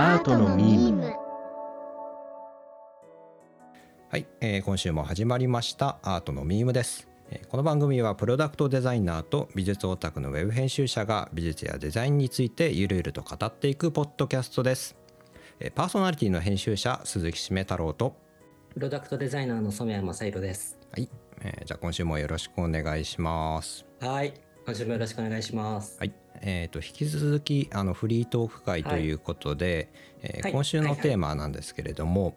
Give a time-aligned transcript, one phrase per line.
[0.00, 1.12] アートのミーム。
[4.10, 5.98] はい、えー今週も始まりました。
[6.02, 14.96] アートのミームです、えーこの番組はプロダクトデザイナーと美術オタクのウェブ編集者が美術やデザインについてゆるゆると語っていくポッドキャストです、
[15.58, 18.14] えーパーソナリティの編集者鈴木しめ太郎と。
[18.72, 20.78] プロダクトデザイナーの染谷正弘です。
[20.92, 21.08] はい、
[21.40, 23.84] えーじゃあ今週もよろしくお願いします。
[23.98, 24.32] はい。
[24.68, 25.96] 今週もよろしくお願いします。
[25.98, 26.12] はい、
[26.42, 29.88] えー、と引き続きあのフリートーク会ということで、
[30.20, 32.36] えーはい今週のテーマなんですけれども、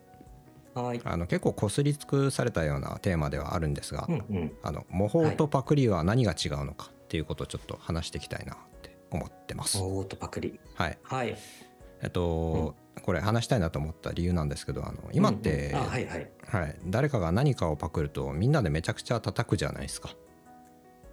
[0.74, 1.02] はい。
[1.04, 4.54] あの結構こすり尽くされたようなテーマではあるんですが、うんうん。
[4.64, 9.80] あの模倣とパクリは何が違うのかっていうことをちょっと話していきたいなって思ってます。
[9.80, 10.58] おーっとパクリ。
[10.76, 11.38] はい、はい。
[12.02, 16.32] えっと、これ話したいなと思った理由なんですけど、あの今って、うんうんあ、はいはい。
[16.48, 20.16] はい、誰かが何かをパクるとみんなでめちゃくちゃ叩くじゃないですか。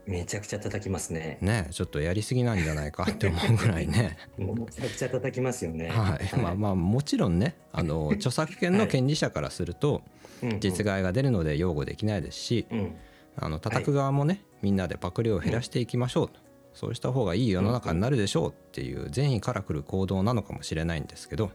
[0.09, 1.37] めちゃくちゃ叩きますね。
[1.43, 4.17] ね、ちょっとやりすぎなんじゃないかって思うぐらいね。
[4.39, 5.89] めちゃくちゃ叩きますよね。
[5.89, 10.03] はい、まあまあもちろんねあの 著作権の権利者からすると
[10.43, 12.97] うんうん実害が出るので擁護できないですしうん。
[13.41, 16.41] あの叩く側もねみんなでパクリを減らしていきましょうと
[16.73, 21.51] そうした方がいい世の中になるでしょうっていう善意から来る行動なのかもしれないんですけど、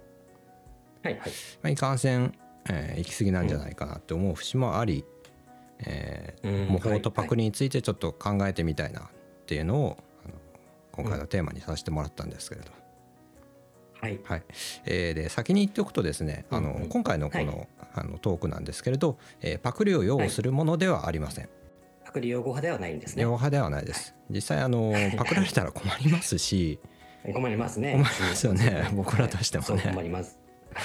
[1.01, 1.31] はいはい。
[1.61, 2.33] まあ、いかんせん、
[2.69, 5.05] えー行き過ぎなんじゃないかなって思う節もあり、
[5.79, 6.67] えーうん。
[6.67, 9.03] 模倣とパクリについてちょっと考えてみたいなっ
[9.45, 10.33] ていうのをあの
[10.91, 12.71] 今回のテーマにさせてもらったんですけれど。
[14.01, 14.19] はい。
[14.23, 14.43] はい。
[14.85, 16.81] えーで先に言っておくとですね、あのうん。
[16.83, 21.49] うん今回のこの,、はあのトークなんですけれど、えーパクリを擁護するものではありません、
[22.03, 23.23] パクリ用語派ではないんですね。
[23.23, 23.29] 擁。
[23.29, 24.15] 護派ではないです。
[24.29, 26.79] 実際あのパクられたら困りますし。
[27.33, 27.93] 困りますね。
[27.93, 28.89] 困りますよね。
[28.93, 29.83] 僕らとしてもね。
[29.83, 30.37] 困ります。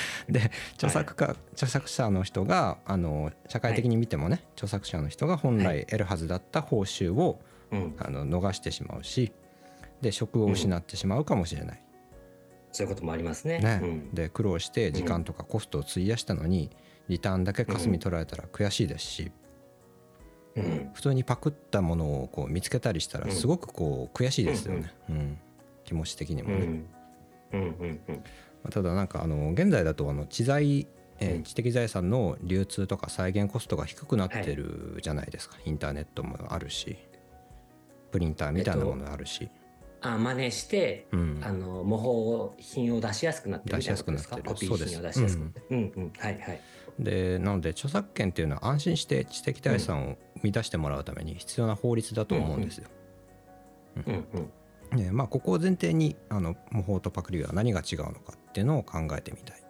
[0.29, 7.95] で著作家、著作者の人があの社会的に見てもね、著作者の人が本来得るはずだった報酬を、うん。
[7.99, 9.31] あの逃してしまうし
[10.01, 11.83] で職を失ってしまうかもしれない、
[12.73, 13.59] そういうこともありますね。
[13.59, 14.15] ねうん。
[14.15, 16.71] で苦労して時間とかコストを費やしたのに
[17.09, 19.33] リターンだけかすみ取られたら悔しいですし、
[20.57, 20.91] うん。
[20.95, 25.39] 普通にパクったものをこう見つけたりしたらうんすごくこう悔しいですよね、うん
[25.85, 26.55] 気持ち的にもね。
[26.55, 26.87] うん。
[27.53, 28.25] うんうんうん。
[28.63, 30.87] まあただなんかあの現在だとあの知財、
[31.21, 36.97] え知的財産の流通とか再現コストが低くなってるじゃないですか、インターネットもあるし
[38.11, 39.49] プリンターみたいなものあるし、
[40.01, 41.41] あ、真似して、うん。
[41.43, 44.43] あの模倣品を出しやすくなってる出しやすくなってる。
[44.43, 45.67] コピー品を出しやすくなってる。
[45.71, 46.13] うんうん。
[46.17, 46.61] はいはい。
[46.99, 52.89] でなので著作権っていうのは安心して知的財産を生み出してもらうために必要な法律だと思うんですよ。
[54.07, 54.27] うん
[54.93, 54.97] うん。
[54.97, 59.63] でまあここを前提にあの模倣とパクリは何が違うのかっていうのを考えてみたい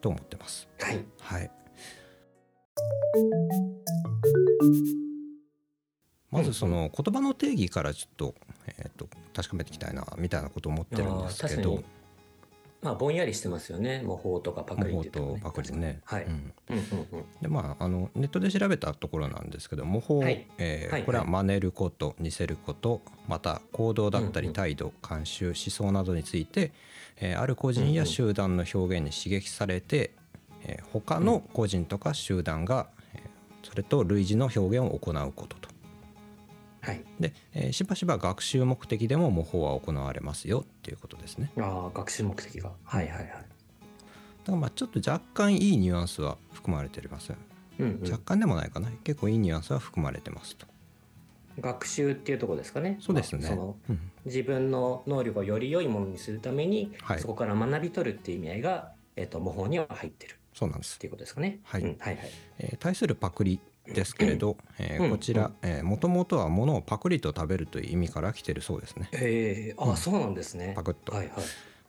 [0.00, 0.68] と思ってます。
[0.80, 1.04] はい。
[1.20, 1.50] はい。
[6.32, 8.34] まずその言葉の定義からちょっと,、
[8.66, 11.84] えー、と確かめていきたいなみたいなことを思ってるんですけど。
[12.80, 14.02] まあぼんやりしてますよね。
[14.04, 16.00] 模倣とかパクリ模って言っても倣とパクリね。
[16.04, 16.52] はい、うん。
[17.40, 20.48] でまあ、あのネットで調べたところなんですけど模倣、はい。
[20.58, 26.72] えこれは真似ること似せることまた行動だったり態度慣習思想などについて、
[27.24, 30.12] えーある個人や集団の表現に刺激されて、
[30.64, 33.22] えー他の個人とか集団が、えー
[33.62, 35.68] それと類似の表現を行うことと。
[36.80, 41.50] はいで、えーしばしば学習目的でも模倣は行われますよっていうことですね。
[41.58, 43.42] ああ学習目的がはいはいはいだか
[44.52, 47.32] らまあちょっと若干いいニュアンスは含まれています。
[47.78, 50.66] うんうん若干でもないかな結構いいニュアンスは含まれてますと。
[51.60, 52.98] 学習っていうところですかね。
[53.00, 53.42] そうですね。
[53.42, 54.10] まあそのうん。
[54.24, 57.20] 自分の能力をより良いものにするために、はい。
[57.20, 60.36] そこから学び取るっていう意味合いが、えっと模倣には入ってる。
[60.54, 60.96] そうなんです。
[60.96, 61.60] っていうことですかね。
[61.64, 61.82] はい。
[61.82, 62.30] うんはいはい。
[62.58, 65.10] えー対するパクリですけれど、 えーうん。
[65.10, 65.50] こちら
[65.82, 69.08] もともとは物をパクリと食べるという意味から来てるそうですね。
[69.12, 69.96] ええあ、うん。
[69.96, 70.72] そうなんですね。
[70.76, 71.12] パクッと。
[71.12, 71.36] はいはい。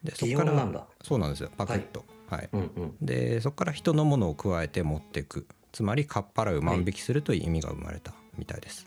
[0.04, 0.86] でそこからなんだ。
[1.02, 1.50] そうなんですよ。
[1.56, 2.04] パクッと。
[2.30, 2.50] はい。
[2.52, 2.96] うんうん。
[3.02, 5.46] でそこから人のものを加えて持っていく。
[5.72, 8.86] つまりかっぱらう万引きするという意味が生まれたみたいです。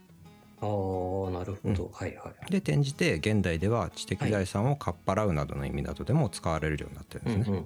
[0.60, 7.64] ああなるほど、はいはいで転じて現代では知的財産をかっぱらうなどの意味などでも使われるようになってるんですね。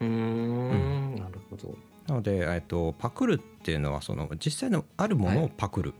[0.00, 1.74] うんうん、うーんなるほど。
[2.06, 5.94] なので、えっと、パクるっていうのはその実際のあるものをパクる、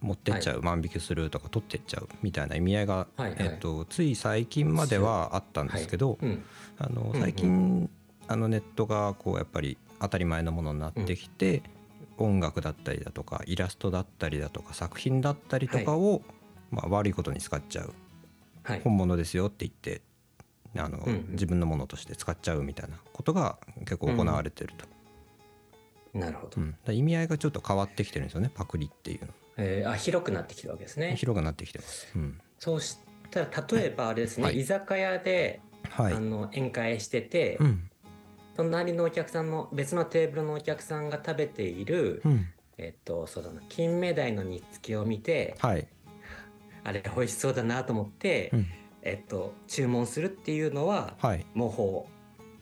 [0.00, 3.36] 持ってっちゃう、万引きするとか取ってっちゃうみたいな意味合いが、はいはい。
[3.38, 6.42] えっと、つい最近まではあったんですけど、うん。
[6.78, 7.20] あのうん。
[7.20, 7.88] 最近、
[8.26, 11.62] あのネットがこうやっぱり当たり前のものになってきて、
[12.18, 16.22] 音楽だったりだとかイラストだったりだとか作品だったりとかを、
[16.70, 17.94] まあ、悪いことに使っちゃう。
[18.62, 18.80] はい。
[18.82, 20.02] 本物ですよって言って
[20.76, 21.26] あの、うんうん。
[21.32, 24.86] 自分のものとして使っちゃうみたいなことが結構行われてると。
[26.18, 29.20] なるほど、うん、意味合いがちょっと変わってきてるんですよねパクリっていう
[29.56, 31.16] えーあ広くなってきてるわけですのね。
[31.16, 32.98] 広くなってきてます、うん、そうし
[33.30, 34.60] たら例えばあれですね、はい。
[34.60, 36.14] 居酒屋ではい。
[36.14, 37.88] あの宴会してて、うん
[38.56, 42.46] 隣のお客さんの別のテーブルのお客さんが食べている、うん。
[42.78, 45.86] えっとそうだな金目鯛の煮付けを見てはい。
[46.84, 48.66] あれ美味しそうだなと思って、うん。
[49.02, 51.46] えっと注文するっていうのははい。
[51.54, 52.06] 模倣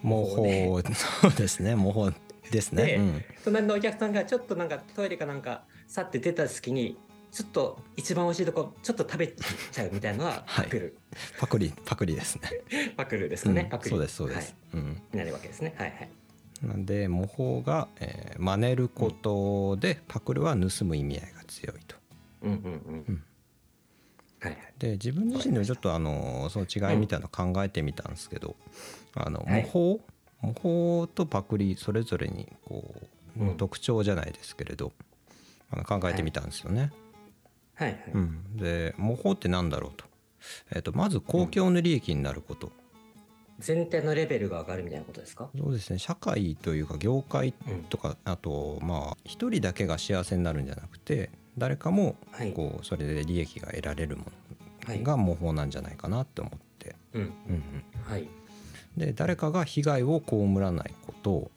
[0.03, 1.75] 模模倣そうですね。
[1.75, 2.15] 模倣
[2.51, 2.85] ですね。
[2.85, 3.25] でうん。
[3.45, 6.97] 隣のお客さんがちょっとなんかトイレかなんか去って出た隙に
[7.33, 10.65] ちょっと一番美味しいとこちょっと食べちゃうみたいなのははい。
[10.65, 10.99] パクる、
[11.39, 12.51] パクリパクリですね。
[12.97, 13.69] パクるですかね、うん。
[13.69, 13.91] パクリ。
[13.91, 15.03] そうですそうです、はいうん。
[15.13, 15.75] になるわけですね。
[15.77, 16.11] はいはい。
[16.63, 21.97] なんで模倣が、えー真似ることで、パクるは盗む意味合いが強いと。
[22.43, 23.23] うんうんうん、うん。
[24.41, 24.75] はいはい。
[24.79, 28.57] で自分自身でもちょっとあのその違いみたいなの考えてみたんですけど、
[29.15, 29.71] あのはい。
[29.73, 30.01] 模
[30.43, 32.95] 倣、模倣とパクリそれぞれにこ
[33.39, 33.57] う、うん。
[33.57, 34.93] 特徴じゃないですけれど
[35.71, 36.91] あの考えてみたんですよね。
[37.85, 40.05] はいはい、うん、で模倣って何だろうと,、
[40.71, 42.71] えー、とまず公共の利益になること、
[43.59, 45.49] 全体のレベルが上がるみたいなことですか？
[45.57, 45.99] そうですね。
[45.99, 47.83] 社会というか業界うん。
[47.85, 52.53] とかあとまあ一人だけが幸せになるんじゃなくて誰かもはい。
[52.53, 54.25] こうそれで利益が得られるも
[54.87, 54.99] はい。
[54.99, 57.23] のが模倣なんじゃないかなって思って、うん。
[57.23, 58.29] うんうん、はい。
[58.97, 61.51] で誰かが被害を被らないこと。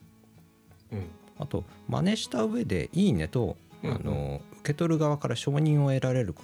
[0.92, 1.06] うん。
[1.38, 4.04] あと真似した上で「いいね」とあうん。
[4.04, 6.42] の受け取る側から承認を得られるこ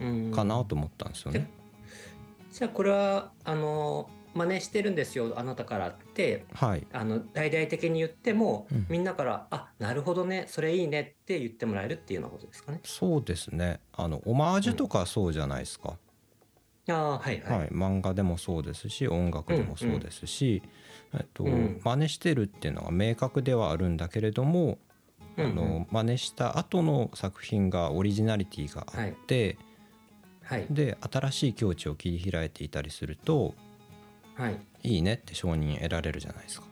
[0.00, 0.30] うん。
[0.30, 1.50] とかなと思ったんですよね。
[2.52, 6.44] じゃあこれはあの真似してるんですよあなたからって。
[6.52, 8.86] はい、あの大々的に言っても、うん。
[8.90, 12.80] みんなから「あなるほどねそれいいね」って言ってもらえるっていうようなことですかね。
[12.84, 13.80] そうですね。
[13.94, 15.96] あのオマージュとかそうじゃないですか、
[16.88, 17.58] ああはいはい。
[17.60, 17.68] はい。
[17.68, 20.62] 漫画でもそうですし音楽でもそうですし、
[21.14, 21.80] えっとうん。
[21.82, 24.78] 真似してるっていうのが明確ではあるんだけれども、うんうん
[25.46, 29.56] あの真似した後の作品がオリジナリティがあって、
[30.42, 33.54] はいで新しい境地を切り開いていたりすると
[34.34, 34.58] はい。
[34.82, 36.66] いいねって承認得られるじゃないですか。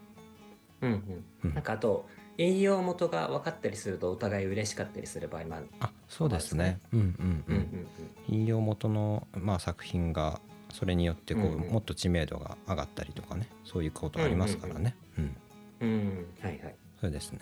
[0.83, 1.03] うんう
[1.45, 1.55] うんん。
[1.55, 5.69] なんかあと引用元が分かったりするとお互い嬉しかったりする場合もある。
[5.81, 6.81] あそうですね。
[6.93, 7.15] うんうんう
[7.49, 7.59] うんん。
[7.61, 7.87] うん
[8.29, 14.97] 引用元の、まあ、作品がそれによってこう、うんうんもっと知名度が上がったりとかねそういうことありますからね。
[15.19, 15.37] うん
[15.81, 15.89] うん。
[15.89, 16.77] うんはいはい。
[17.01, 17.41] それですね。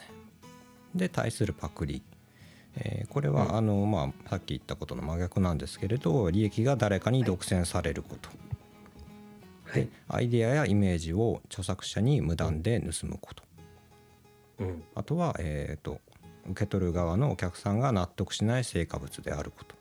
[0.94, 2.02] で対するパクリ。
[2.76, 8.28] えーこれは、うんあのまあ、さっき言ったことの真逆なんですけれど利益が誰かに独占されること、
[9.64, 9.88] はい。
[10.08, 13.42] アイデアやイメージを著作者に無断で盗むこと、
[14.58, 14.84] うん。
[14.94, 16.00] あとは、えー、と
[16.50, 19.78] 受け取る側のお客さんが納得しない成果物であることっ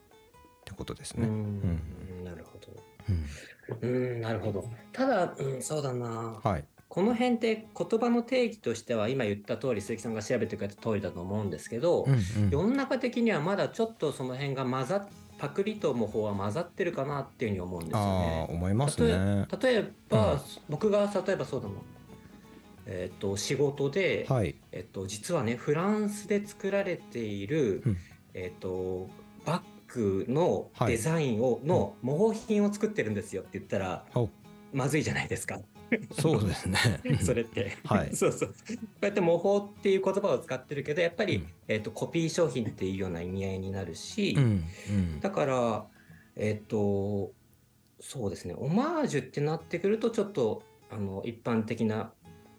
[0.63, 1.27] てことですね。
[1.27, 2.23] うん。
[2.23, 2.83] なるほど。
[3.09, 3.25] うん
[3.81, 3.87] う
[4.17, 4.69] ん、なるほど。
[4.93, 6.39] ただ、うん、そうだな。
[6.43, 6.63] はい、
[6.95, 12.15] この辺って言葉の定義としては今言った通り鈴木さんが調べてくれた通りだと思うんですけど、うんう
[12.47, 12.49] ん。
[12.49, 15.07] 世の中的にはまだちょっとその辺が混ざっ
[15.37, 18.47] パクリと模倣は混ざってるかなっていうふうに思うんですよね。
[18.49, 19.45] 思います例えね。
[19.61, 20.39] 例えば、うん。
[20.69, 21.73] 僕が例えばそうだな、
[22.85, 27.97] えっと仕事で、はい、えっと実はねフランスで作られている、うん。
[28.33, 29.09] えっと
[29.45, 30.91] バッグのはい。
[30.93, 34.29] デザインを、の模倣品を作ってるんですよって言ったらお
[34.71, 35.59] まずいじゃないですか。
[36.19, 36.77] そうですね。
[37.21, 37.77] それって。
[37.85, 38.49] はいそうそう。
[38.49, 38.55] こ
[39.01, 45.85] うやって模倣っていう言葉を使ってるけど、やっぱり、うんえっ、と、コピー商品っていうような意味合いになるし、うんうんだから、
[46.35, 47.31] えっ、と、
[47.99, 52.11] そうですね、オマージュってなってくると、ちょっと、あの、一般的な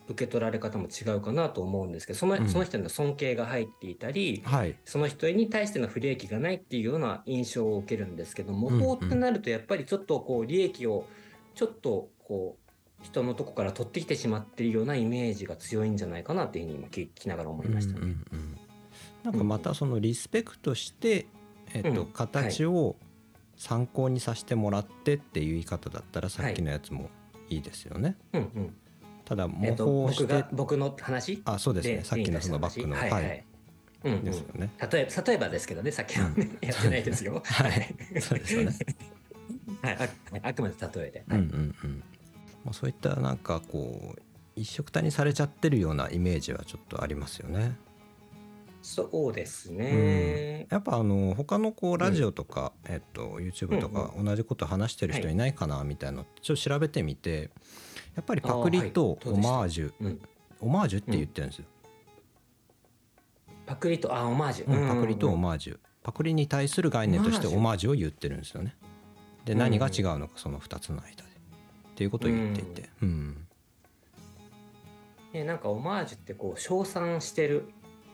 [0.08, 11.06] 受け取られ方も違うかなと思うんですけど、その,、うんその人の尊敬が入っていたり、はい、その人に対しての不利益がないっていうような印象を受けるんですけど、模うん倣ってなると、やっぱりちょっとこう、利益を、
[11.54, 12.65] ちょっとこう、
[13.06, 18.00] 人のとこから取ってきてしまっているようなイメージが強いんじゃないかなっていうふうに今聞きながら思いましたね。
[18.00, 18.58] うんうんうん
[19.22, 21.26] なんかまたそのリスペクトして、
[21.74, 22.94] えっとうん形を
[23.56, 27.10] 参考にさせてもらってっていう言い方だったらさっきのやつも
[27.48, 28.16] いいですよね。
[28.32, 28.74] うんうん。
[29.24, 31.42] ただえ模っと、倣して、僕が僕の話？
[31.44, 33.44] あそうですねさっきのそのバッグのはいはい。
[34.04, 34.70] うんうんですよね。
[34.92, 37.42] 例え例えばですけどね、さっきのね、やってないですよ。
[37.44, 38.76] はいそうですよね。
[39.82, 40.08] はい、あ
[40.42, 41.24] あくまで例えで。
[41.28, 42.02] うんうんうん。
[42.66, 44.20] まあそういったなんかこう
[44.56, 47.76] 一緒くたにされちゃってるようなイメージはちょっとありますよね。
[48.82, 50.66] そうですね。
[50.70, 57.50] やっぱあの他のこうラジオとか、えっと YouTube とか同じこと話してる人いないかなみたいなのちょっと調べてみて
[58.14, 60.20] やっぱりパクリとオマージュ、うん、
[60.60, 61.64] オマージュって言ってるんですよ、
[63.66, 64.66] パクリと、あ、オマージュ。
[64.66, 65.78] うんパクリとオーマージュ。
[66.02, 67.90] パクリに対する概念としてオマージュ。
[67.90, 68.76] を言ってるんですよね。
[69.44, 69.58] でうん。
[69.58, 71.24] 何が違うのかその2つの間。
[71.24, 71.25] で
[71.96, 73.46] っていうことを言っていてうん
[75.32, 77.68] ね、なんかオマージュってこう称賛してる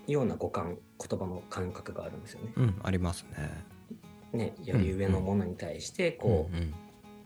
[0.07, 2.53] ような語感言葉の感覚があるんですよね。
[2.57, 3.65] うんありますね
[4.33, 6.75] ねより上のものに対してこう、うんうん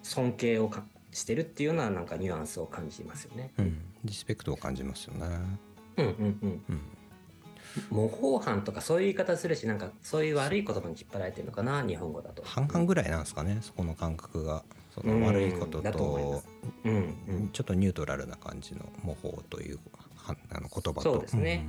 [0.03, 3.51] 尊敬をかしてるっていうようななんかニュアンスを感じますよね。
[3.59, 5.27] うん、リスペクトを感じますよね。
[5.97, 6.63] うんうんうん。
[6.69, 6.81] うん、
[7.91, 12.45] 模倣犯とかそういう言い方するしなんかそういう悪い言葉に引っ張られてるのかな日本語だと。
[12.45, 14.63] 半々ぐらいなんですかね、そこの感覚が。
[15.01, 16.43] その悪いことと
[16.85, 16.95] うん
[17.29, 17.49] うん。
[17.53, 19.79] ちょっとニュートラルな感じの模倣という
[20.17, 21.01] はあの言葉と。
[21.03, 21.67] そうですね。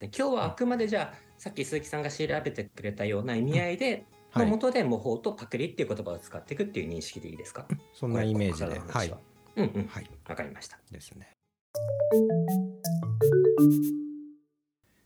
[0.00, 8.78] で今日はあくまでじゃあさっき鈴木さんが調べてくれたような意味合いで、はいの元で模倣とパクリっていう言葉を使っていくっていう認識でいいですかそんなイメージこで。
[8.78, 9.14] ははい
[9.56, 9.86] うんうん。
[9.88, 10.10] はい。
[10.28, 10.78] わかりました。
[10.92, 11.32] ですね。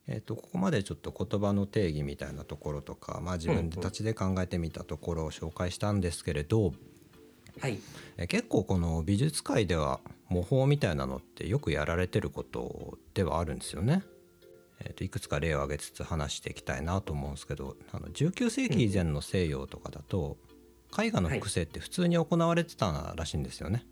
[0.08, 6.72] えっとここまでちょっと言葉の定義みたいなところとか、まあ、自分たちで考えてみたところを紹介したんですけれど、
[7.60, 7.78] はい
[8.16, 14.02] え結構この美術界では模倣みたいなのってよくやられてることではあるんですよね。
[14.80, 20.36] えーといくつか例を挙げつつ話していきたいなと思うんですけどあの19世紀以前の西洋とかだと、
[20.98, 23.84] 絵画の複製って普通に行われてたらしいんですよね。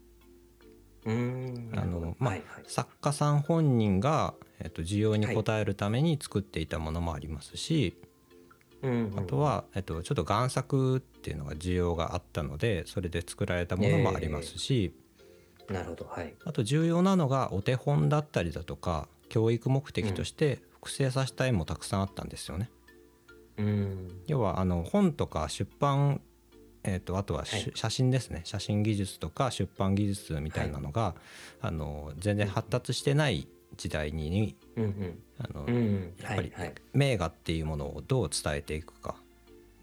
[1.06, 7.96] うーんあのまあはいはい作家さん本人が、えっと需要に応えるために作っていたものもありますし、
[8.82, 9.18] うんうん。
[9.18, 14.94] あとは、えっと、ちょっと贋作っていうのが需要があったのでそれで作られたものもありますし、
[15.68, 16.34] なるほどはい。
[16.44, 22.70] あと重要なのがお手本だったりだとか教育目的として複製させた絵もたくさんあったんですよね。
[23.58, 24.08] うん。
[24.26, 26.20] 要はあの本とか出版
[26.82, 27.72] えー、とあとはし、はい。
[27.74, 28.40] 写真ですね。
[28.44, 31.14] 写真技術とか出版技術みたいなのが、
[31.60, 33.46] あの全然発達してない
[33.76, 35.22] 時代にうんうん。
[35.38, 36.74] あの、うんやっぱりはいはい。
[36.92, 39.16] 名画っていうものをどう伝えていくか。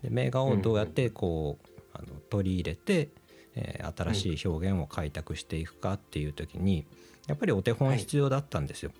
[0.04, 3.10] で名画をどうやってこう、あの取り入れて、
[3.56, 6.86] えー新しい表現を開拓していくかっていう時に
[7.28, 8.92] やっぱりお手本必要だったんですよ。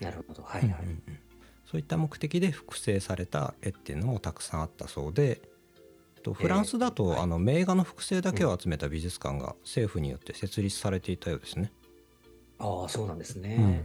[0.00, 0.42] なるほど。
[0.42, 0.70] はいはい。
[0.70, 1.18] うんうんうん。
[1.66, 5.40] そういった目的で複製された絵っていうのもたくさんあったそうで
[6.22, 7.20] とフランスだと、はい。
[7.20, 11.72] あの名画の複製だけを集めた美術館が政府によって設立されていたようですね。
[12.60, 13.42] ああそうなんですうん。
[13.42, 13.84] ね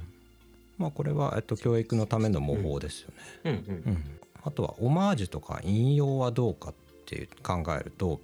[0.77, 3.15] まあ、これは、えっと、教育のための模倣ですよね。
[3.45, 3.93] うんうん。
[3.93, 4.19] うん。
[4.43, 6.73] あとはオマージュとか引用はどうかっ
[7.05, 8.19] ていう考えると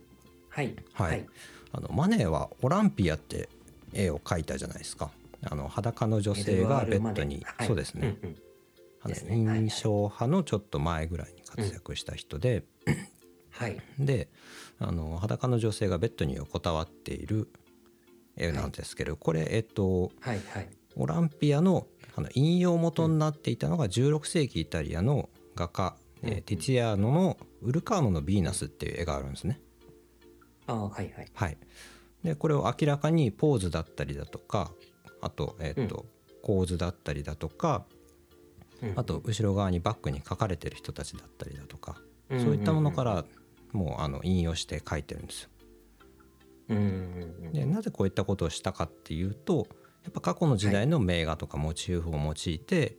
[0.49, 0.75] はい。
[0.93, 1.25] はい。
[1.71, 3.49] あのマネーはオランピアって
[3.93, 5.09] 絵を描いたじゃないですか。
[5.43, 7.67] あの裸の女性がベッドに、はい。
[7.67, 8.37] そうですね、うんうん。
[9.03, 12.63] あの印象派のちょっと前ぐらいに活躍した人で、
[13.51, 13.77] はい。
[13.97, 14.27] で
[14.79, 17.60] あの裸の女性がベッドに横たわっている絵
[18.51, 20.69] なんですけど、これえっとはいはい。
[20.95, 29.59] オランピアのあの引用元になっていたのが16世紀イタリアの画家、えーうんティツィアーノの「ウルカーノのヴィーナス」っていう絵があるんですね。
[30.67, 31.31] ああはいはい。
[31.33, 31.57] はい、
[32.23, 34.71] でこれを明らかにポーズだったりだとか
[35.21, 36.05] あと,、えーと
[36.43, 37.85] 構図だったりだとか
[38.83, 38.93] うん。
[38.95, 42.39] あと後ろ側にバックに書かれてる人たちだったりだとか、うん。
[42.43, 43.25] そういったものから
[43.71, 45.49] もうあの引用して書いてるんですよ。
[46.71, 47.53] うんうんうん。
[47.53, 49.67] でなぜこういったことをしたかっていうと
[50.03, 52.97] やっぱ過去の時代の名画とかモチーフを用いて、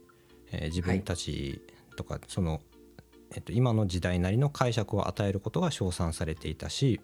[0.52, 1.62] えー自分たち
[1.96, 2.60] とかその、
[3.34, 7.00] えっと今の時代なりの解釈を与えることが称賛されていたし、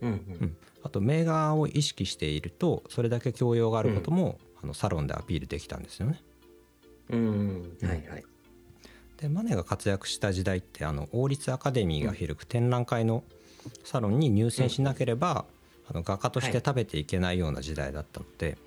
[0.00, 0.46] うんううん。
[0.46, 6.20] ん、あと名画を意識しているとそれだけ教養があることも、あのサロンでアピールできたんですよね。
[7.10, 8.24] うんはいはい。
[9.18, 13.24] でマネが活躍した時代ってあの王立アカデミーが開く展覧会の
[13.84, 15.44] サロンに入選しなければ、
[15.90, 18.58] あの画家として食べていけないような時代だったので、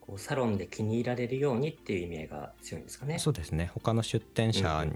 [0.00, 3.18] こうサロンで気に入られるようにっていう意味合いが強いんですかね。
[3.18, 3.70] そうですね。
[3.74, 4.86] 他の出展者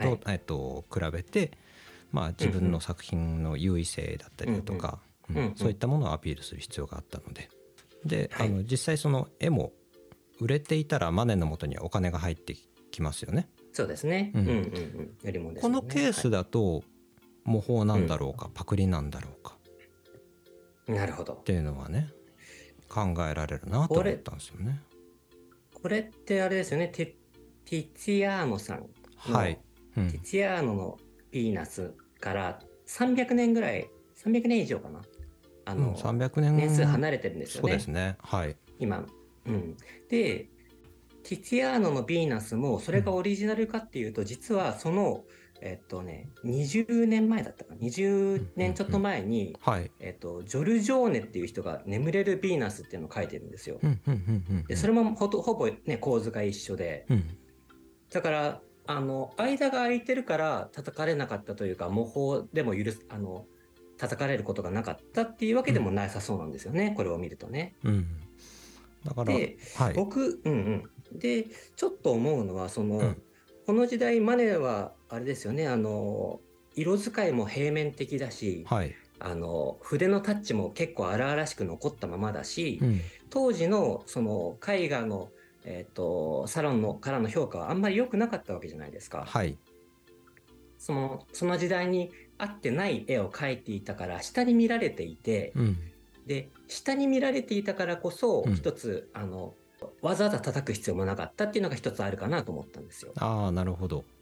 [0.00, 1.52] と,、えっと比べて、
[2.10, 4.98] まあ、自分の作品の優位性だったりだとか、
[5.56, 7.50] そういったものをアピールする必要があったので。
[8.04, 8.48] で、はい。
[8.48, 9.72] あの実際その絵も
[10.40, 12.56] 売れていたらマネの元にはお金が入って
[12.90, 13.48] きますよね。
[13.72, 14.32] そうですね。
[14.34, 15.16] ううんんうんうん。
[15.22, 16.82] よりもこのケースだと
[17.44, 19.50] 模倣なんだろうか、パクリなんだろうか。
[19.50, 19.57] はい
[20.88, 21.42] なるほどっ。
[21.44, 22.08] ていうのはね
[22.88, 24.80] 考えられるなと思ったんですよね。
[25.74, 26.88] これってあれですよね。
[26.88, 27.16] テ
[27.64, 29.58] ティツィアーノさんの、はい、
[29.96, 30.98] うんティツィアーノの
[31.32, 35.02] ヴィーナスから300年ぐらい、300年以上かな。
[35.66, 37.68] あうん、の、300年年数離れてるんですよね。
[37.70, 39.04] そうですねはい今。
[39.46, 39.76] うん。
[40.08, 40.48] で、
[41.22, 45.24] ティツィアーノのヴィーナスも、それがオリジナルかっていうと、実はその、
[45.60, 47.80] えっとね、20年前だったかな。
[47.80, 49.90] 20年ちょっと前に、はい。
[50.00, 53.78] えっと、ジョルジョーネっていう人が眠れるヴィーナスっていうのを書いてるんですよ。
[53.82, 57.24] うんうんうんうんうんで、それもほとほぼね、構図が一緒で、うん
[58.10, 63.44] だから、あの、間が空いてるから叩かれなかったというか、模倣でも許す、あの、
[63.98, 67.74] 叩かれることがなかったっていうわけでもなさそうなんですよね、これを見るとね。
[67.84, 68.06] うん
[69.04, 70.52] だからで、はい僕、うん
[71.12, 71.18] うん。
[71.18, 71.44] で、
[71.76, 73.22] ちょっと思うのは、その、うん
[73.68, 76.40] この時代、マネーは、あれですよね、あの、
[76.74, 78.94] 色使いも平面的だし、はい。
[79.20, 83.00] あの筆のタッチも結構荒々しく残ったままだし、うん。
[83.30, 85.30] 当時のその絵画の、
[85.64, 89.24] えー、とサロンのからの評価はあんまり良くなかったわけじゃないですか。
[89.26, 89.58] はい。
[90.78, 95.78] そのその時代に合ってない絵を描いていたから下に見られていて、うん。
[96.26, 98.54] で下に見られていたからこそうん。
[98.54, 99.54] 一つ、あの
[100.00, 103.12] わざわざ叩く必要もなかったっていうのが一つあるかなと思ったんですよ。
[103.16, 103.98] ああなるほど。
[103.98, 104.17] うんうん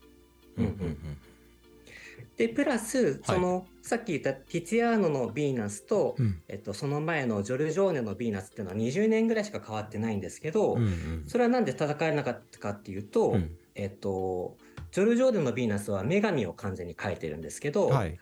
[2.37, 6.43] でプラスその、さっき言ったティツィアーノのヴィーナスと、うん。
[6.49, 13.57] えっと、その前のジョルジョーネのヴィーナスっていうのは20年ぐらいしか変わってないんですけど、うんうんそれはなんで戦えなかったかっていうと、うん。
[13.75, 14.57] えっと、
[14.91, 18.19] ジョルジョーネのヴィーナスは女神を完全に描いてるんですけど、はい。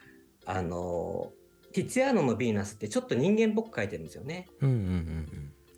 [0.46, 1.32] あの
[1.72, 4.46] ティツィアーノのヴィーナスってちょっと人間っぽく描いてるんですよね。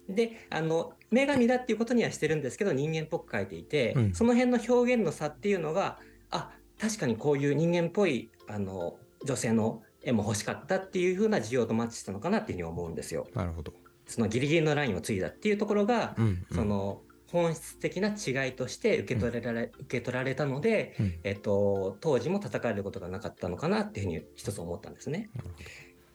[0.09, 4.15] であの女神だっていうことにはしてるんですけど人間っぽく描いていて、うん。
[4.15, 5.99] その辺の表現の差っていうのが
[6.31, 13.27] あ確かにこういう人間っぽいあの女性の絵も欲しかったっていう風な需要とマッチしたのかなっていうふうに思うんですよ。
[13.35, 13.73] なるほど。
[14.07, 16.47] そのギリギリのラインを継いだっていうところが、うんうん。
[16.57, 17.03] その
[17.33, 21.19] 本質的な違いとして受け取られ,、受け取られたので、うん。
[21.25, 25.29] えっと、当時も叩かれることがなかったのかなっていうふうに一つ思ったんですね。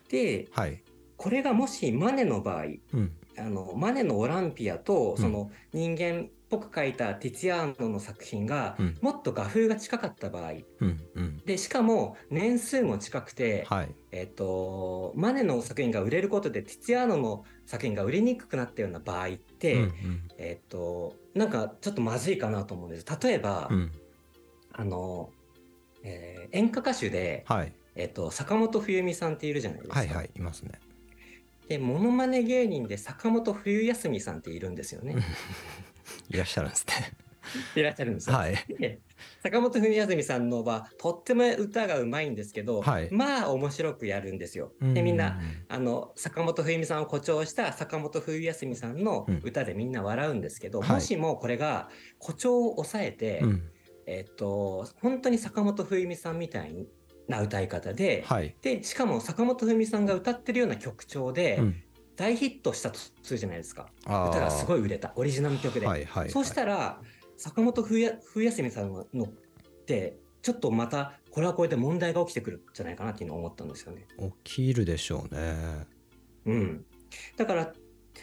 [0.10, 0.82] ではい。
[1.18, 2.63] これがもしマネの場合
[2.94, 3.12] うん。
[3.38, 5.18] あのマネのオランピアとん。
[5.18, 8.98] その人間っぽく描いたティツィアーノの作品がうん。
[9.01, 10.51] もっと画風が近かった場合。
[10.81, 11.38] うんうん。
[11.46, 13.96] でしかも年数も近くて、はい。
[14.12, 19.93] えっとマネの作品が売れることでティツィアーノの作品が売れにくくなったような場合って、うん
[20.38, 23.05] えっとなんかちょっとまずいかなと思うんです。
[23.24, 23.91] 例えば、うんうん。
[24.74, 25.31] あの、
[26.03, 27.74] えー演歌歌手で、はい。
[27.96, 30.00] えっと坂本冬美さんっているじゃないですか。
[30.00, 30.79] はいはいいますね。
[31.67, 35.15] でモノマネ芸人で坂本冬休みさんっているんですよね。
[36.30, 37.13] いらっしゃるんですね。
[37.75, 38.36] いらっしゃるんですよ。
[38.36, 38.56] はい。
[38.80, 39.00] で
[39.44, 43.10] 坂本冬休みさんのはとっても歌がうまいんですけど、はい。
[43.12, 44.74] まあ面白くやるんですよ。
[44.82, 45.32] でみんなう
[45.70, 49.41] あの坂本冬美さんを誇張した坂本冬休みさんのうん。
[49.44, 50.89] 歌でみんな笑うんですけど、はい。
[50.91, 53.63] もしもこれが誇張を抑えて、うん。
[54.06, 56.88] えっと本当に坂本冬美さんみたい
[57.28, 58.56] な歌い方で、はい。
[58.62, 61.84] でしかも坂本冬美さんが歌ってるような曲調でうん
[62.21, 63.89] 大ヒットしたとするじゃないですか。
[64.05, 65.88] 歌がすごい売れたオリジナルの曲で。
[65.88, 67.01] はいはいはいそうしたら
[67.36, 69.27] 坂本冬休みさんのっ
[69.88, 74.05] てちょっとまたこれはこれで問題が起きてくるんじゃないかなっていうのを思ったんですよね。
[74.43, 75.88] 起きるでしょうね
[76.45, 76.86] うん、
[77.38, 77.73] だから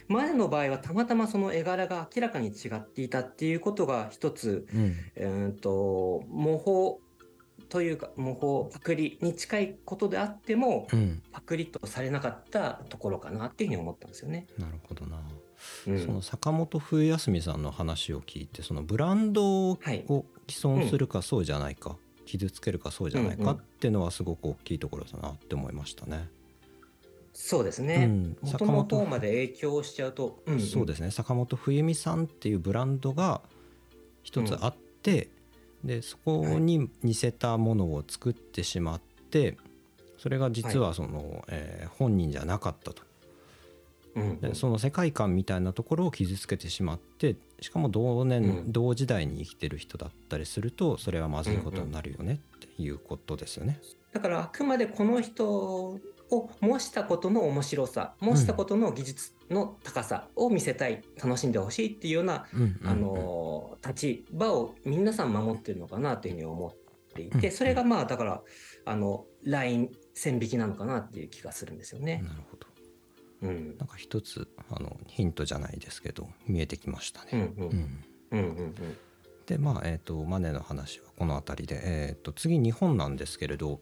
[0.07, 7.08] 前の場合はたまたまその絵柄が明らかに違っていたっていうことが一つうんうーんと模倣
[7.69, 11.23] というか模倣パクリに近いことであってもうん。
[11.33, 14.47] パクリとされなかったところかなっていうふうに思ったんですよね。
[14.59, 15.21] なるほどな。
[15.87, 20.05] うん、その坂本冬休みさんの話を聞いてそのブランドをはい
[20.49, 23.45] 既存するかそうじゃないか、傷つけるかそうじゃないうんうん。
[23.45, 26.29] かっていうのはすごく大きいところだなって思いましたね。
[27.35, 28.07] そうですうね。
[28.07, 30.61] ん、元の方まで影響しちゃうと、うんうん。
[30.61, 31.11] そうですね。
[31.11, 33.43] 坂本冬美さんっていうブランドが
[34.23, 35.29] 一つあって、
[35.85, 39.57] でそこに似せたものを作ってしまって
[40.19, 43.03] それが実はその、えー本人じゃなかったと。
[44.15, 44.23] うん。
[44.23, 44.41] うん。
[44.41, 48.73] でその世界観みたいなところを傷つけてしまってしかも同年、うん。
[48.73, 53.81] 同時代に生きてる人だったりするとそれはまずいことになるよねっていうことですよね。
[54.13, 55.49] だからあくまでこの人
[56.31, 62.47] を模したことの面白さ模したことの技術の高さを見せたい楽しんでほしいっていうような、
[62.85, 66.73] あの立場を皆さん守ってるのかなというふうに思っ
[67.15, 68.43] ていて、うんそれがまあだから
[68.85, 72.23] あのライン線引きなのかなっていう気がするんですよね。
[72.27, 72.67] なるほど。
[73.43, 73.77] うん。
[73.79, 77.31] なんか一つあのヒントじゃないですけど見えてきましたね。
[77.33, 77.71] うんうん。
[78.31, 78.41] うん。
[78.41, 78.75] うんうん
[79.47, 83.81] でまあえー、とマネの話はこの辺りで、えー、と次日本なんですけれど、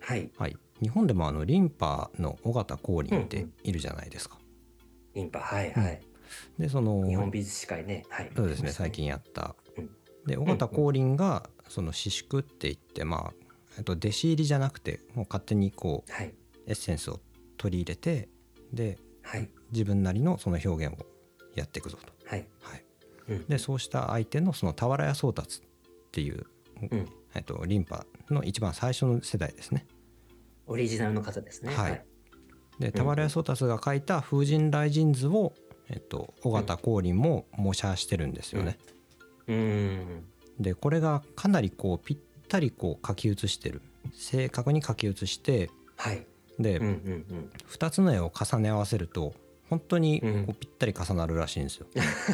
[0.00, 0.30] はい。
[0.36, 4.38] はい、日本でもあのリンパの尾形光琳っているじゃないですか。
[5.14, 6.00] リンパはいはい、
[6.58, 8.30] でその日本美術史会ねはい。
[8.34, 9.54] そうですね最近やった。
[9.76, 9.90] うん。
[10.26, 13.32] で尾形光琳がその私粛って言ってまあ
[13.78, 16.34] えっと弟子入りじゃなくてもう勝手にこうはい。
[16.66, 17.18] エッセンスを
[17.56, 18.28] 取り入れて
[18.72, 19.48] ではい。
[19.72, 21.06] 自分なりのその表現を
[21.54, 22.12] やっていくぞと。
[22.26, 22.84] はい、はい、
[23.28, 23.46] うん。
[23.46, 25.64] でそうした相手のその俵屋宗達っ
[26.10, 26.46] ていう、
[26.90, 27.08] うん。
[27.34, 29.86] えっと、リンパの一番最初の世代ですね。
[30.66, 31.74] オリジナルの方ですね。
[31.74, 31.92] はい。
[31.92, 32.04] でう
[32.88, 35.52] ん俵屋宗達が描いた「風神雷神図を」
[35.88, 38.78] えっと、尾形光琳も模写してるんですよね。
[39.46, 40.24] うーん。
[40.58, 42.18] でこれがかなりこうぴっ
[42.48, 43.82] たりこう書き写してる。
[44.14, 46.26] 正確に書き写してはい。
[46.58, 49.34] で、うんうん2つの絵を重ね合わせると
[49.68, 50.44] 本当にこうん。
[50.44, 51.86] うぴったり重なるらしいんですよ。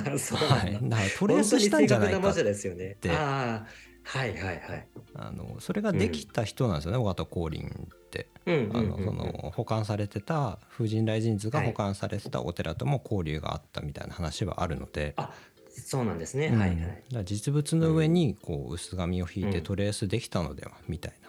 [0.07, 0.71] う んそうはなんだ。
[0.71, 2.97] い、だからトレースしたんじゃないか本当に正確な文字ですよね。
[3.01, 4.89] てああはいはいはい。
[5.17, 8.27] あのそれができた人なんですよね、尾形光琳って。
[8.47, 15.31] うんあのその保管されてた風神雷神図がはい保管されてたお寺とも交流があったみたいな話はあるので、あ
[15.71, 16.47] そうなんですね。
[16.47, 17.25] うんはいはい。
[17.27, 21.29] 実物の上にこう薄紙を引いてうんトレースできたのではみたいな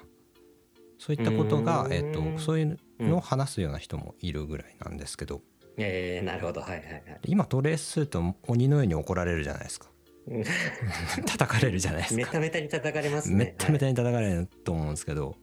[0.97, 5.41] そういったことが、うんえっとそういうのを話すような人もいるぐらいなんですけど
[5.75, 6.61] えー、なるほど。
[6.61, 7.03] はいはいはい。
[7.25, 9.98] 今トレースすると鬼のように怒られるじゃないですかうん
[11.25, 13.35] 叩かれるじゃないですめかためたに叩かれますね。
[13.35, 13.91] めっためたに。
[13.91, 15.35] に叩かれると思うんですけど、はい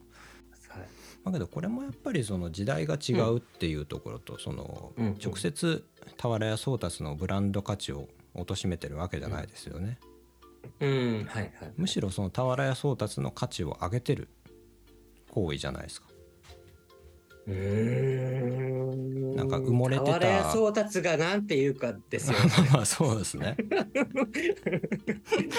[1.25, 5.85] だけどこれもやっぱりその時代が違うっていうところとその直接
[6.19, 9.99] 俵屋宗達のブランド価値を貶めてるわけじゃないですよね。
[10.79, 11.73] うん、はいはい。
[11.77, 14.29] むしろその俵屋宗達の価値を上げてる
[15.31, 16.07] 行為じゃないですか。
[17.47, 19.37] うーん。
[19.37, 22.39] なんか埋もれてた俵屋宗達がなんていうかですよ。
[22.73, 23.57] まあそうですね。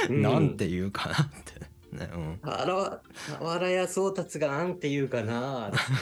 [0.10, 1.70] うんなんて言うかなってね。
[2.14, 2.38] うん。
[2.42, 3.02] あら、
[3.40, 5.98] 俵屋宗達がなんて言うかなですね。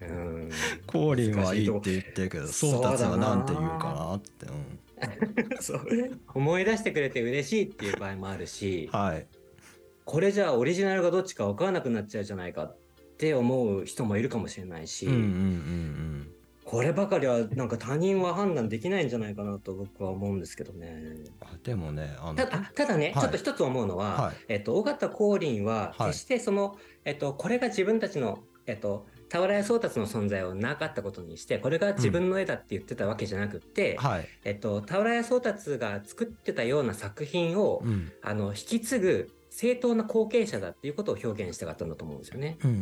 [0.08, 0.48] うん。
[0.86, 4.46] コーリンはいいって言ってるけど宗達はなんて言うかなって。
[4.46, 4.80] うん、
[5.60, 5.86] そう
[6.34, 9.26] 思い出してくれて嬉しいっていう場合もあるし、はい。
[10.04, 12.76] これじゃあオリジナルがどっちか分からなくなっちゃうじゃないかっ
[13.20, 16.26] て思う人もいるかもしれないし、うんうんうん
[16.62, 21.16] こればかりはなんか他人は判断できないんじゃないかなと僕は思うんですけどね。
[21.64, 23.22] でもねただただね、はい。
[23.22, 24.34] ちょっと一つ思うのは、はい。
[24.46, 26.06] えっと、尾形光琳ははい。
[26.10, 34.28] 決してその、えっと、これが自分たちの、えっと、俵屋宗達の存在をなかったことにしてこれが自分の絵だって言ってたわけじゃなくって、はい。
[34.44, 38.12] えっと、俵屋宗達が作ってたような作品を、うん。
[38.22, 39.30] あの引き継ぐ
[39.60, 42.56] 正当な後継者だっていうことを表現したかったんだと思うんですよね。
[42.64, 42.76] うんうん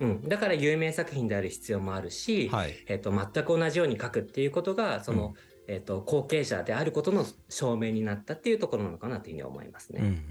[0.00, 2.52] うんうん、だから有名作品である必要もあるし、うん。
[2.52, 2.74] はい。
[2.88, 5.34] えっと、全く同じように書くっていうことがその、
[5.68, 10.08] えっと、後継者であることの証明になったっていうところなのかなというふうに思いますうんうね。
[10.08, 10.24] ん。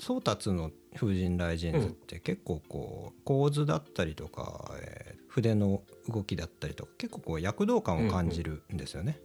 [0.00, 9.18] 宗達の風神雷神図って結構こう構図だったりとか、えー筆の動きだったりとか結構こう躍動感を感じるんですよね。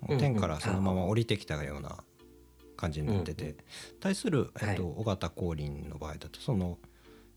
[0.00, 2.04] もう天からそのまま降りてきたような
[2.78, 3.56] 感じになってて、
[4.00, 6.78] 対する、えっと尾形光琳の場合だとその、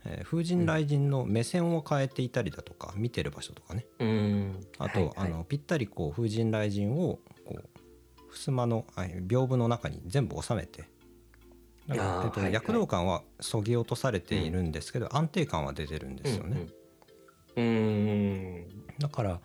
[0.06, 3.86] えー風神雷神の目線を変えていたりだとか見てる場所とかね。
[3.99, 4.67] うん。
[4.80, 5.13] あと、はいはい。
[5.17, 10.86] あのぴったりこう風神雷神をこう襖のあ屏風の中に全部収めて
[11.88, 16.67] だからえっと躍動感はそぎ落とされているんですけど、安定感は出てるんですよね、
[17.58, 18.65] うんうん。
[18.99, 19.41] だから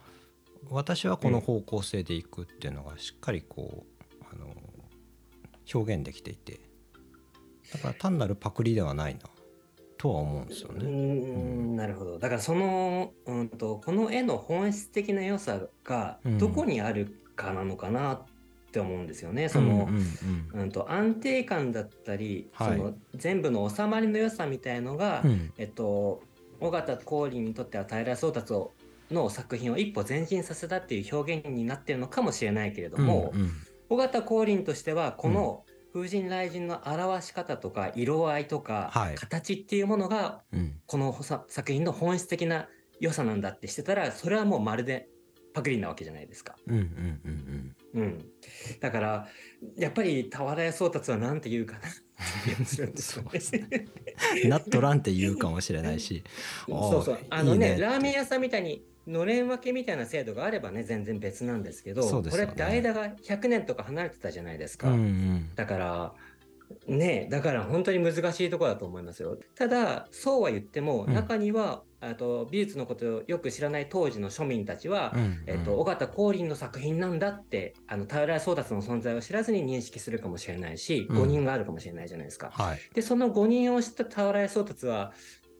[0.70, 3.95] 私はこの方向性でいくっていうのがしっかりこう
[5.72, 6.60] 表現できていて。
[7.72, 9.20] だから単なるパクリではないな。
[9.98, 10.90] とは思うんですようんうね。
[10.90, 11.76] ん。
[11.76, 12.18] なるほど。
[12.18, 16.38] だからその、うん、とこの絵の本質的な良さがうん。
[16.38, 18.24] どこにあるかなのかなっ
[18.72, 19.48] て思うんですよね。
[19.48, 20.06] その、うん
[20.54, 22.76] うんうん、と安定感だったり、はい。
[22.76, 25.30] その全部の収まりの良さみたいのが、うん。
[25.30, 26.22] うんえっと
[26.58, 28.72] 尾形光琳にとっては平宗達を
[29.10, 33.50] の作品を一歩前進させたっていう表現になってるのかもしれないけれども、うんうん
[33.88, 39.14] 尾形光琳としてはこの風神雷神の表し方とか色合いとかはい。
[39.14, 40.80] 形っていうものがうん。
[40.86, 42.68] このさ作品の本質的な
[43.00, 45.08] 良さなんだってしてたらそれはもうまるで
[45.54, 46.56] パクリなわけじゃないですか。
[46.66, 47.20] うんうん
[47.94, 48.26] うんうん、
[48.78, 49.26] だから
[49.78, 51.78] やっぱり俵屋宗達は何て言うかな。
[51.78, 51.82] っ
[52.44, 53.86] て気がするんですよね。
[54.44, 56.22] うんなって言うかもしれないし。
[56.68, 57.18] そうそう。
[57.30, 64.88] あのねねラーメン屋さんみたいにのれん分けみたいな制度があればね全然別なんですけどねれって間が100年とか離れてたじゃないですか。
[64.88, 66.12] うんうんだから
[66.88, 69.38] ねだから本当に難しいところだと思いますよ。
[69.54, 82.50] ただそうは言ってもうん中には、あと美術のことをよく知らない当時の庶民たちは、うんうんえっと、尾形光琳の作品なんだってあの平宗達の存在を知らずに認識するかもしれないし、うん誤認があるかもしれないじゃないですか。
[82.52, 85.12] はいでその誤認を知った俵屋宗達は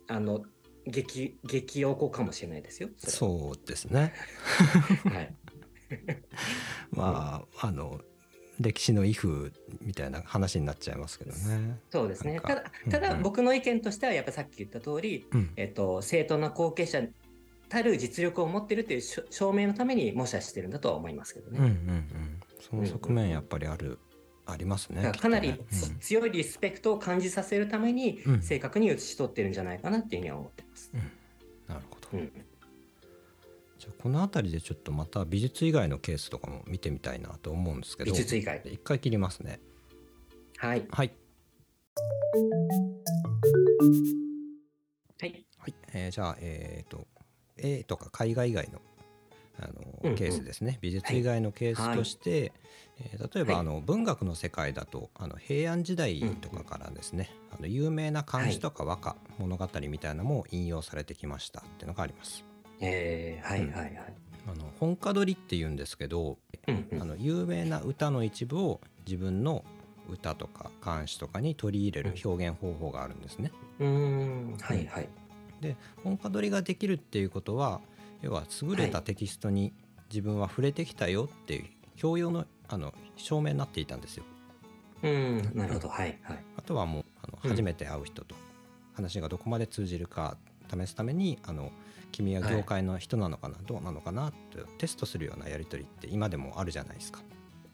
[0.08, 0.42] あの
[0.86, 2.88] 激激おこかもしれないですよ。
[2.96, 4.12] そそうですね
[5.04, 5.34] れははい、
[6.92, 8.00] まああの
[8.60, 11.78] 歴史の威風みたいな話になっちゃいますけどね。
[11.90, 12.40] そうですね。
[12.40, 17.02] ただただうんうん僕の意見としてはやっぱさっき言った通り、うんえっと、正当な後継者
[17.68, 21.58] たる実力を持ってるという証明のために模写してるんだとは思いますけどね。
[21.58, 23.98] うんうんうんその側面やっぱりある
[24.46, 25.02] ありますね。
[25.02, 30.75] だかなりねつ強いリスペクトを感じさせるためにうん正確に写し取ってるんじゃないかなっていうふうには思ってます。
[32.12, 32.32] うん。
[33.78, 38.12] じゃあこの辺りでちょっとまた美術以外のケースとかも見てみたいなと思うんですけど。
[38.12, 38.62] 美術以外。
[38.64, 39.60] 一回切りますね。
[40.56, 40.86] はい。
[40.90, 41.12] はい、
[45.20, 45.44] はい。
[45.58, 45.74] はい。
[45.92, 47.06] えーじゃあえっ、と
[47.56, 48.80] 絵とか絵画以外の
[49.58, 49.68] あ
[50.08, 52.52] の、ケースですね、美術以外のケースとして、
[53.00, 62.44] えー例えば、はいあの文学の世界だとあの平安時代とかからですね、あの有名な漢詩とか和歌、物語みたいなのも引用されてきましたっていうのがあります。
[62.80, 64.14] えー、はいはいはい。
[64.48, 69.64] あの本歌取りって言うんですけど、うんうんあの有名な歌の一部を自分の
[70.08, 73.52] 歌とか漢詩とかに取り入れる表現方法があるんですね。
[73.80, 75.08] うーん、はいはい。
[75.60, 77.80] で本歌取りができるっていうことは
[78.22, 79.72] 要は優れたテキストに
[80.10, 81.64] 自分は触れてきたよっていう
[81.96, 84.24] 教養のあの証明になっていたんですよ。
[85.02, 86.44] うん、なるほど、はいはい。
[86.56, 88.34] あとはもうあのうん初めて会う人と
[88.94, 90.36] 話がどこまで通じるか
[90.70, 91.70] 試すためにあの
[92.12, 97.20] 君は業界の人なのかな、どうなのかなってテストするようなやり取りって今でもあるじゃないですか。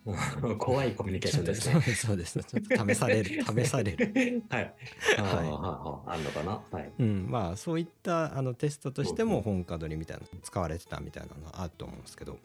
[0.59, 1.81] 怖いコミュニケーションですね。
[1.95, 4.43] そうですちょっと試される 試される。
[4.49, 4.75] はい。
[5.19, 6.61] あーあーあるのかな？
[6.73, 6.93] はい。
[6.99, 12.39] うん、まあそういったあのテストとしても本歌取りみたいなの使われてたみたいなのはあると思うんですけど、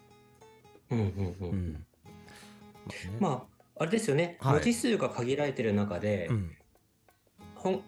[0.92, 1.46] うんうんう。
[1.46, 1.86] うん
[2.88, 3.48] ん、ま
[3.78, 4.38] あ、あれですよね。
[4.40, 6.52] はい文字数が限られてる中で、うん、
[7.56, 7.82] ほん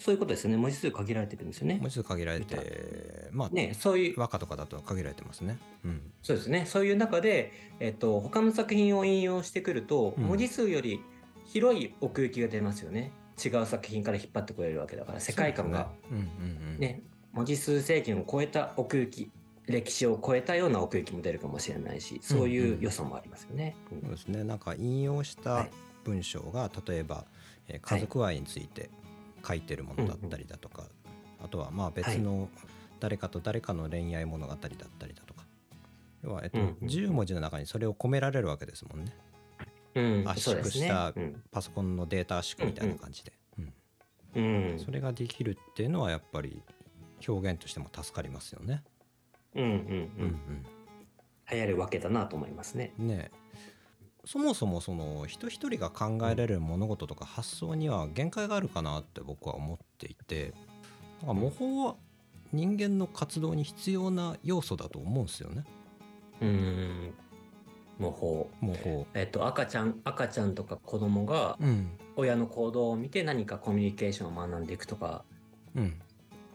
[0.00, 0.56] そういうことですよね。
[0.56, 1.90] 文字数限られてるんですよね文。
[1.90, 5.58] 字数限られてまあ、ね、そういう、和歌とかだと限られてますね。
[5.84, 6.64] うん、そうですね。
[6.66, 11.00] そういう中で、えっと、他の作品を引用してくると、うん文字数より
[11.44, 13.12] 広い奥行きが出ますよね。
[13.42, 15.90] 違う作品から引っ張ってくれるわけだから、世界観が。
[16.10, 16.24] うんうん
[16.74, 19.30] うん、ね、文字数制限を超えた奥行き、
[19.70, 23.76] 歴史を超えたような奥行きも出るかもしれないし、そういう良さもありますよね。
[23.92, 24.00] うん。
[24.02, 24.44] そうですね。
[24.44, 25.70] なんか引用したはい。
[26.04, 27.26] 文章が例えば、
[27.68, 28.90] えー家族愛について
[29.46, 30.84] 書いてるものだったりだとか、
[31.42, 32.48] あとはまあ別の
[33.00, 35.44] 誰かと誰かの恋愛物語だったりだとか。
[36.22, 39.12] 要は、えっとうんうん10文字の中にそれを込められるわけですもんね。
[39.94, 41.42] うん、圧縮したうん。
[41.50, 43.72] パソコンのデータ圧縮みたいな感じで、うん。
[44.34, 44.78] うん。
[44.78, 46.62] それができるっていうのはやっぱり
[47.26, 48.82] 表現としても助かりますよね。
[49.54, 50.26] うんうんううん。
[50.26, 50.66] ん
[51.52, 52.94] 流行るわけだなと思いますね。
[52.98, 53.30] うん、ね。
[53.34, 53.40] え
[54.24, 60.52] そもそもその人一人が考えられる物事とか発想には限界があるかなって僕は思っていて
[61.22, 61.96] なんか模倣は
[62.52, 65.64] 人間の活動に必要な要素だと思うんですよね。
[66.42, 67.14] うん。
[67.98, 68.10] 模
[68.60, 68.74] 倣。
[68.74, 69.06] 模倣。
[69.14, 71.90] えっと赤ちゃん赤ちゃんとか子供がうん。
[72.16, 75.24] 親の行動を見て何かコミュニケーションを学んでいくとか。
[75.74, 75.94] うん、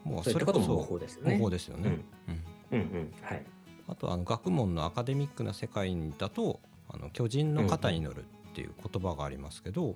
[0.03, 1.33] もうそういったことも模倣ですよね。
[1.37, 1.89] 模倣ですよね。
[2.27, 3.45] うんうんうんはい。
[3.87, 8.23] あとあの学問のアカデミックな世界だとあの巨人の肩に乗るっ
[8.55, 9.95] ていう言葉がありますけど、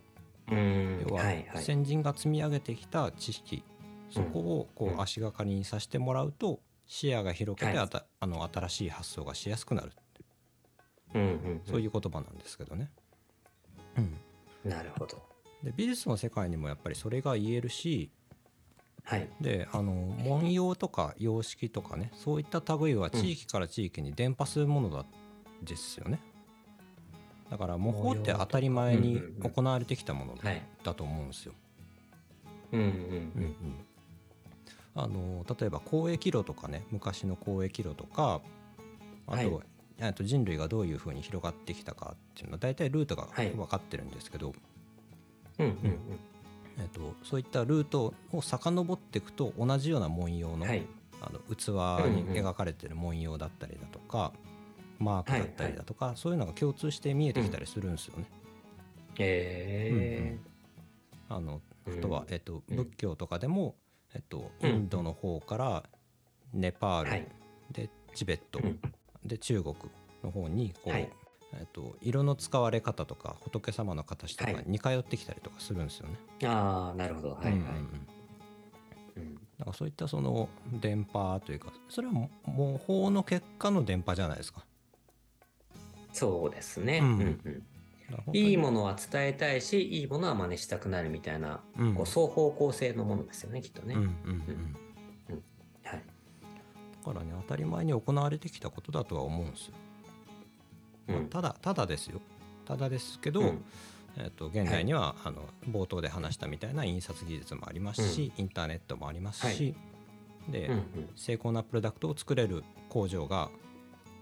[0.51, 1.23] うん要は
[1.62, 3.63] 先人が積み上げてきた知識、
[4.10, 7.86] そこをこうんう足がかりにさせてもらうと視野が広げてはい。
[7.86, 9.91] あたあの新しい発想がしやすくなる
[11.13, 12.89] うんうんそういう言葉なんですけどね。
[13.97, 14.17] うん、
[14.65, 14.71] うん。
[14.71, 15.21] なるほど。
[15.63, 18.12] で美術の世界にもやっぱりそれが言えるし
[19.03, 19.27] はい。
[19.41, 25.05] であの文様とか様式とかねそういった類は地域から地域に伝播するものだ
[25.63, 26.19] ですよね。
[27.49, 29.51] だから模倣って当たり前にうんうんうん。
[29.51, 30.62] 行われてきたものはい。
[30.83, 31.53] だと思うんですよ。
[32.71, 32.93] うんうんうん。
[32.93, 33.55] うん
[34.95, 38.41] あの例えば交易路とかね昔の交易路とか
[39.27, 39.62] あと,、
[40.01, 40.13] はい。
[40.13, 43.49] と人類がどういうふうに広がってきたかっていうのは大体ルートがはい。
[43.51, 44.53] 分かってるんですけど、
[45.59, 45.73] うんうん
[46.79, 50.85] えっとそういったルートを遡っていくと同じような文様の,、うんはい。
[51.21, 51.69] あの器
[52.09, 54.31] に描かれてる文様だったりだとか、
[54.99, 58.25] マークだったりだとか、そういうのが共通して見えてきたりするんですよね。
[59.17, 60.37] え
[61.27, 62.75] あのーあとは、えっと、うん。
[62.77, 63.75] 仏教とかでも、
[64.13, 64.69] えっと、うん。
[64.69, 65.83] インドの方から
[66.53, 67.27] ネパール、はい。
[67.71, 68.79] でチベット、うん。
[69.25, 69.75] で中国
[70.23, 71.09] の方にこう、はい
[71.53, 74.63] えっと、色の使われ方とか仏様の形とかはい。
[74.67, 76.15] 似通ってきたりとかするんですよね。
[76.47, 77.29] ああなるほど。
[77.31, 77.53] はいはい。
[77.53, 78.07] うんうん
[79.57, 84.63] だからそういったその電波というかそれはも模倣の結果の電波じゃないですか。
[86.13, 86.99] そうですね。
[86.99, 87.17] ううん。
[87.17, 87.63] んうん。
[88.33, 91.93] いいものは伝えたいしいいものは真似したくなるみたいなうん。
[91.93, 93.95] こう双方向性のものですよねきっとね。
[93.95, 94.01] だ
[97.13, 99.73] からね当たり前に行われてきたことだとは思うんですよ。
[101.09, 101.27] まあうん。
[101.27, 102.21] ただただですよ。
[102.65, 103.65] ただですけど、うん。
[104.17, 109.75] えー、と現代には、あの冒頭で話したみたいな印刷技術もありますし、インターネットもありますし、
[110.49, 110.83] で、うんうん。
[111.15, 113.49] 精巧なプロダクトを作れる工場が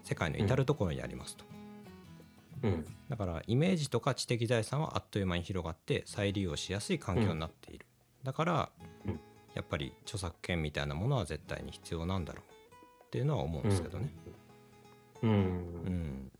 [0.03, 1.45] 世界の至る所にありますと、
[2.63, 2.85] うん。
[3.09, 7.85] だからイメージとか知的財産はあっという間に広がって再利用しやすい環境になっている、
[8.23, 8.69] だから、
[9.05, 9.19] うん。
[9.57, 14.13] やっぱり著作権みたいなものは絶対に必要なんだろうっていうのは思うんですけどね、
[15.23, 15.29] うん。
[15.29, 16.31] うん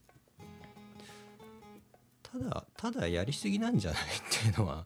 [2.38, 4.86] ただただやりすぎなんじゃないっていうのは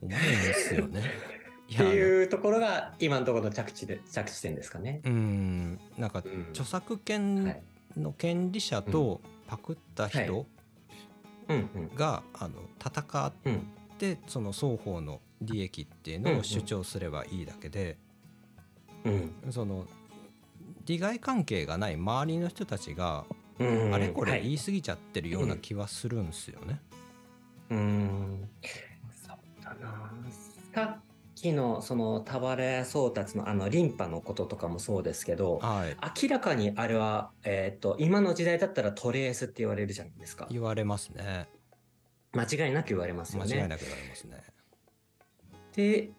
[0.00, 1.02] 思うんですよね。
[1.68, 5.00] いっていうところが今のところの着地で着地点ですかね。
[5.04, 5.80] うん。
[5.98, 6.46] なんかうん。
[6.50, 7.62] 著作は権
[7.96, 10.46] いの権利者とパクった人
[11.48, 11.94] うんうん。
[11.96, 13.66] が、あの戦っうん。
[13.98, 17.96] てその双方の利益っていうのを主張すればいいだけで、
[19.04, 19.32] うん。
[19.50, 19.88] その
[20.84, 24.42] 利害関係がない周りの人たちがうんあれこれはい。
[24.42, 26.80] 言い過ぎちゃってるような気はするんですよね。
[27.70, 28.48] うーん。
[29.26, 30.12] そうだな。
[30.74, 31.00] さっ
[31.34, 35.96] きのその俵屋宗達のあのリンパのこととかもそうですけどはい。
[36.22, 40.46] 明らかにあれは、えー、と今の時代だったらトレースって言われるじゃないですか。
[40.50, 41.48] 言われますね。
[42.32, 43.54] 間違いなく言われますよね。
[43.54, 44.44] 間違いなく言われますね。
[45.74, 46.10] で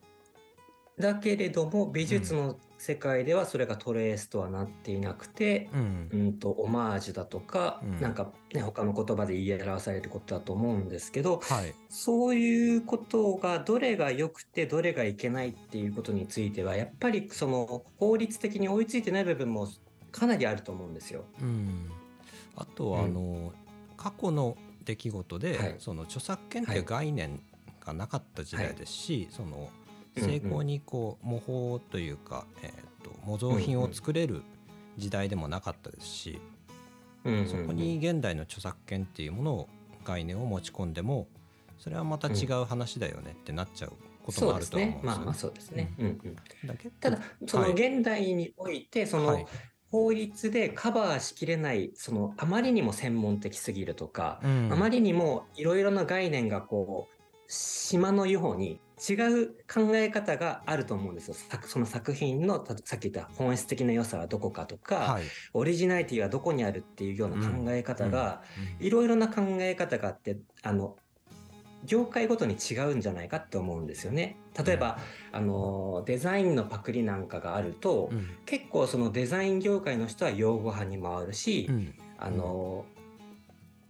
[1.00, 6.10] だけれども美術の世界ではそれがトレースとはなっていなくて、うん。
[6.10, 8.00] うん、とオマージュだとか、うん。
[8.00, 11.73] なんか、ね、他の言葉で言い表されることだと思うんですけどはい。
[11.89, 19.67] そういうことがどれが良くてどれがいけないっていうことについてはやっぱりその法律的に追いついてない部分も
[20.13, 21.26] かなりあると思うんですよ。
[21.41, 21.91] うん、
[22.56, 23.52] あとはあの、
[23.97, 25.76] 過去の出来事で、はい。
[25.80, 27.41] その著作権っていう概念
[27.82, 29.87] がなかった時代ですし、そのうんうん
[30.19, 34.43] 成功にこう模倣というか、えー、と模造品を作れる
[34.97, 36.39] 時代でもなかったですし、
[37.23, 37.47] うんうんうん。
[37.47, 39.69] そこに現代の著作権っていうものを
[40.03, 41.27] 概念を持ち込んでも
[41.77, 45.15] それはまた違う話だよねってなっちゃうこともあるとは思うんですよね。
[45.15, 45.15] ね。
[45.15, 45.93] まあまあそうですね。
[45.99, 46.36] うんうん。
[46.99, 47.69] ただそはい。
[47.69, 49.45] の現代においてその、はい。
[49.89, 54.69] 法律でカバーしきれないそのあまりにも専門的すぎるとか、うん。
[54.71, 61.36] あまりにもいろいろな概念がこう島のように違う考え方があると思うんですよ。
[61.36, 65.23] 作その作品のたさっき言った本質的な良さはどこかとか、はい。
[65.53, 68.41] オリジナリティはどこにあるっていうような考え方が、
[68.79, 68.86] うん。
[68.86, 70.95] いろいろな考え方があってあの
[71.86, 74.38] 業界ごとに違うんじゃないかって思うんですよね。
[74.65, 74.97] 例えば、
[75.31, 78.29] あのデザインのパクリなんかがあると、うん。
[78.47, 81.93] 結構そのデザイン業界の人は用語派に回るし、うん。
[82.17, 82.86] あの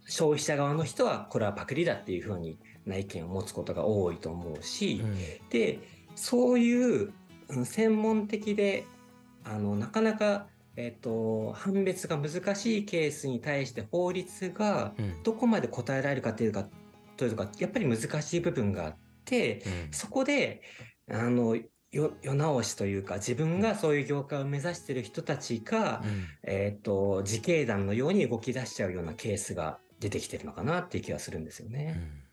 [0.06, 5.16] 消費者側の人はこれはパクリだっていうふうにな意見を持つことが多いと思うし、うん。
[5.50, 5.78] で
[6.14, 7.12] そういう
[7.48, 8.84] うん専門的で
[9.44, 15.22] あのなかなか、えっと判別が難しいケースに対して法律がうん。
[15.22, 16.68] どこまで答えられるかというか
[17.16, 19.92] というかやっぱり難しい部分があってうん。
[19.92, 20.62] そこで
[21.10, 21.56] あの
[21.90, 26.26] よ世直しというか自分がそういう業界を目指している人たちが、うん。
[26.42, 32.27] えっと自警団のように動き出しちゃうようなケースが出てきてるのかなっていう気がするんですようね。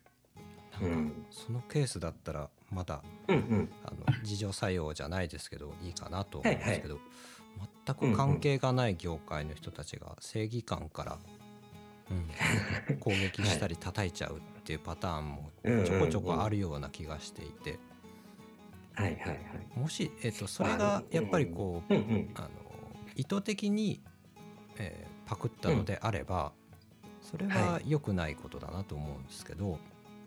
[0.84, 1.26] んなんかうん。
[1.30, 3.68] そのケースだったらまだうんうん。
[3.84, 6.98] あの自助作用じゃないですけどいいかなと思うんですけど、
[7.86, 11.18] 全く関係がない業界の人たちが正義感から、
[12.10, 15.50] うん、 攻撃したり叩いちゃうっていうパターンも
[15.84, 17.78] ちょこちょこあるような気がしていて。
[18.94, 19.38] はいはいはい。
[19.78, 22.30] もし、えっとそれがやっぱりこううんうん。
[22.34, 22.48] あの
[23.14, 24.00] 意図的に、
[24.78, 26.52] えーパクったのであれば、
[27.20, 29.78] それは良くないことだなと思うんですけど、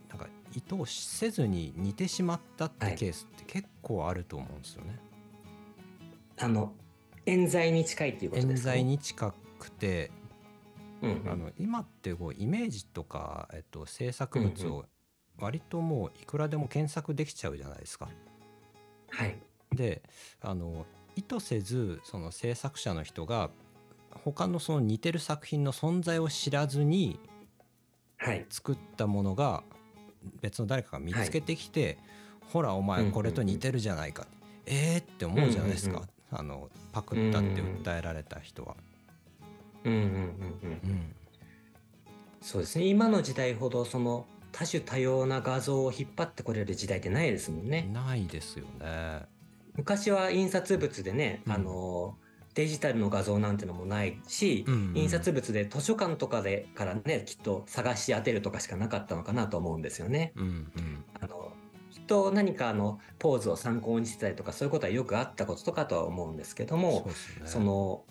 [0.10, 5.00] なんか意図せずに似てしまったってケースって結構あると思うんですよね。
[6.38, 6.74] あの
[7.26, 10.12] 冤罪に近いっていうこと冤ですか、罪に近くて、
[11.02, 11.30] うんうん。
[11.32, 14.86] あの今ってこうイメージとか、えっと、制作物を
[15.38, 18.10] 割ともういくらでも検索できちゃうじゃないですか。
[19.10, 19.38] はい。
[19.72, 20.02] で
[20.42, 23.52] あの意図せずその制作者の人が
[24.24, 27.20] 他のその似てる作品の存在を知らずに
[28.18, 28.46] はい。
[28.50, 29.64] 作ったものが
[30.42, 31.98] 別の誰かが見つけてきて、
[32.52, 34.28] ほらお前これと似てるじゃないか、
[34.66, 35.00] えー？
[35.00, 38.76] って思うじゃないですか、うんあのパクったって訴えられた人は。
[39.84, 40.12] うんうんうんうん。
[40.14, 41.16] うん。
[42.42, 42.86] そうですね。
[42.86, 47.90] 今の時代ほどその多種多様な画像を引っ張ってこれる時代ってないですもんね。
[47.92, 49.24] ないですよね。
[49.76, 51.54] 昔は印刷物でね、うん。
[51.54, 52.16] あの
[52.56, 54.98] デジタルの画像なんてのもないし、うんうん。
[54.98, 60.34] 印刷物で図書館とかでからねきっと探し当てるとかしかなかったのかなと思うんですよね。
[60.36, 61.04] うんうん。
[61.22, 61.52] あの
[61.92, 67.14] きっと何かあのポーズを参考にしてたりとかそういうことはよくあったこととかとは思うんですけどもね。
[67.46, 68.04] その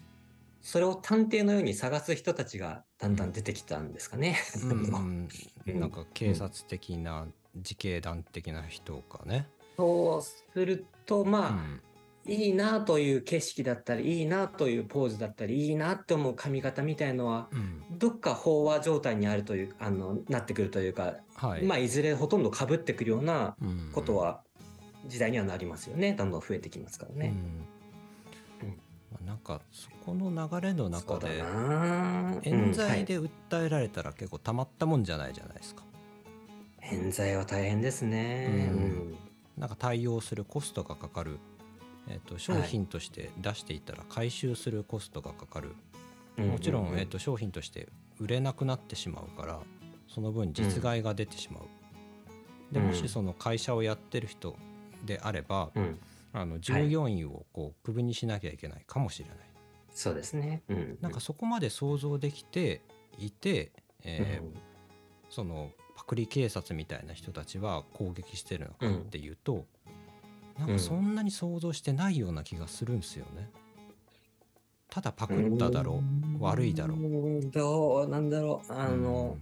[0.61, 4.37] それを探偵のように探す人たちがだんだん出てきたんですかね。
[4.62, 5.29] うんうん。
[5.66, 9.48] うんなんか警察的な自警団的な人かね。
[9.77, 11.83] そうするとまあ、うん
[12.29, 17.83] いいなという景色だったりいいなというポーズだったりいいなって思う髪型みたいのはうん。
[17.98, 21.62] どっか飽和状態にあるというあのなってくるというか、はい。
[21.64, 23.90] まあいずれほとんどかぶってくるようなうん。
[23.92, 24.42] ことは
[25.06, 26.12] 時代にはなりますよね。
[26.12, 27.35] どんどん増えてきますからね。
[28.62, 28.68] うん。
[28.68, 28.76] うん
[29.10, 32.37] まあなんかそこの流れの中でな。
[32.42, 35.81] 冤罪うんで訴えられたら結構たまったもんじゃないじゃないですか。
[35.83, 35.88] はい
[36.90, 38.70] 冤罪は大変ですね。
[38.72, 39.14] ううんん。
[39.58, 41.38] なんか対応するコストがかかる、
[42.09, 45.75] えー、と商品として出していったら回収するコストがかかる。
[46.37, 47.88] もちろん、えー、と商品として
[48.21, 49.61] 売れなくなってしまうから
[50.06, 51.63] その分実害が出てしまう、
[52.73, 54.56] でもしその会社をやってる人
[55.04, 55.98] であれば、うん。
[56.33, 59.37] あの従業員をこうクビにしなきゃいけないかもしれない、
[59.92, 60.63] そうですね。
[60.69, 60.98] うん。
[61.00, 62.83] なんかそこまで想像できて
[63.19, 63.73] いて、
[64.04, 64.54] えーうん。
[65.31, 69.65] そのパクリ警察みたいな人たちは攻撃してるのかっていうと、
[70.59, 73.50] なんかそんなに想像してないような気がするんですよね。
[74.90, 76.02] ただパクっただろ
[76.40, 77.38] う悪いだろう。
[77.38, 77.50] う。
[77.50, 78.73] どうなんだろう。
[78.73, 79.37] あの、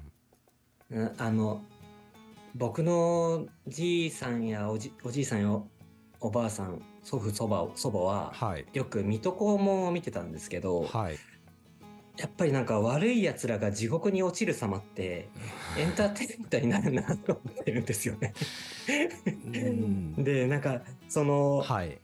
[0.91, 1.63] うんあの、
[2.55, 5.61] 僕のじいさんやおじおじいさんや
[6.21, 11.19] おばあさん、祖父、祖母、祖母は、はいよく水戸黄門を見てたんですけど、はい
[12.19, 15.29] やっぱりなんか悪い奴らが地獄に落ちる様って、
[15.79, 18.33] エンターテインメントになるなと思ってるんですよね。
[19.45, 20.25] うん。
[20.25, 21.99] で、なんか、その、はい。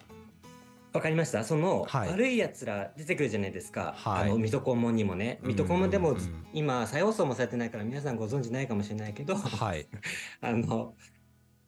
[0.92, 1.42] わかりました？
[1.42, 2.08] その、はい。
[2.10, 3.94] 悪い奴ら出てくるじゃないですか。
[3.96, 4.22] はい。
[4.24, 5.38] あの、水戸黄門にもね。
[5.42, 6.16] 水戸黄門でも、うん。
[6.16, 9.86] うんうん今、再放送もされてないから皆さんご存知ないかもしれないけど、はい。
[10.42, 10.94] あの、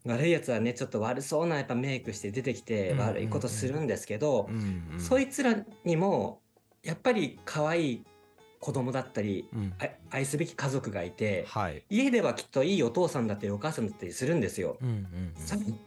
[0.04, 3.06] 悪い奴はね、ちょっと悪そうなやっぱメイクして出てきてうんうんうん。
[3.14, 5.00] 悪いことするんですけど、うんうん。
[5.00, 6.42] そいつらにも、
[6.82, 8.04] やっぱり可愛い
[8.64, 9.74] 子供だったり、うん。
[9.78, 11.82] あ愛すべき家族がいて、はい。
[11.90, 14.78] 家ではきっといいお父さんだったりお母さんだったりするんですよ。
[14.80, 15.34] うんうんうん。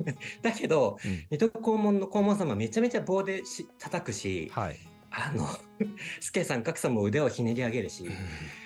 [0.44, 1.26] だけど、うん。
[1.32, 4.78] 水戸黄門の黄門様めちゃめちゃ棒でし叩くし、はい。
[5.10, 5.48] あの、
[6.22, 8.06] 助さん格さんも腕をひねり上げるし、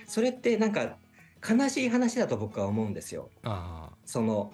[0.06, 0.98] それってなんか
[1.50, 3.30] 悲しい話だと僕は思うんですよ。
[3.44, 4.52] あその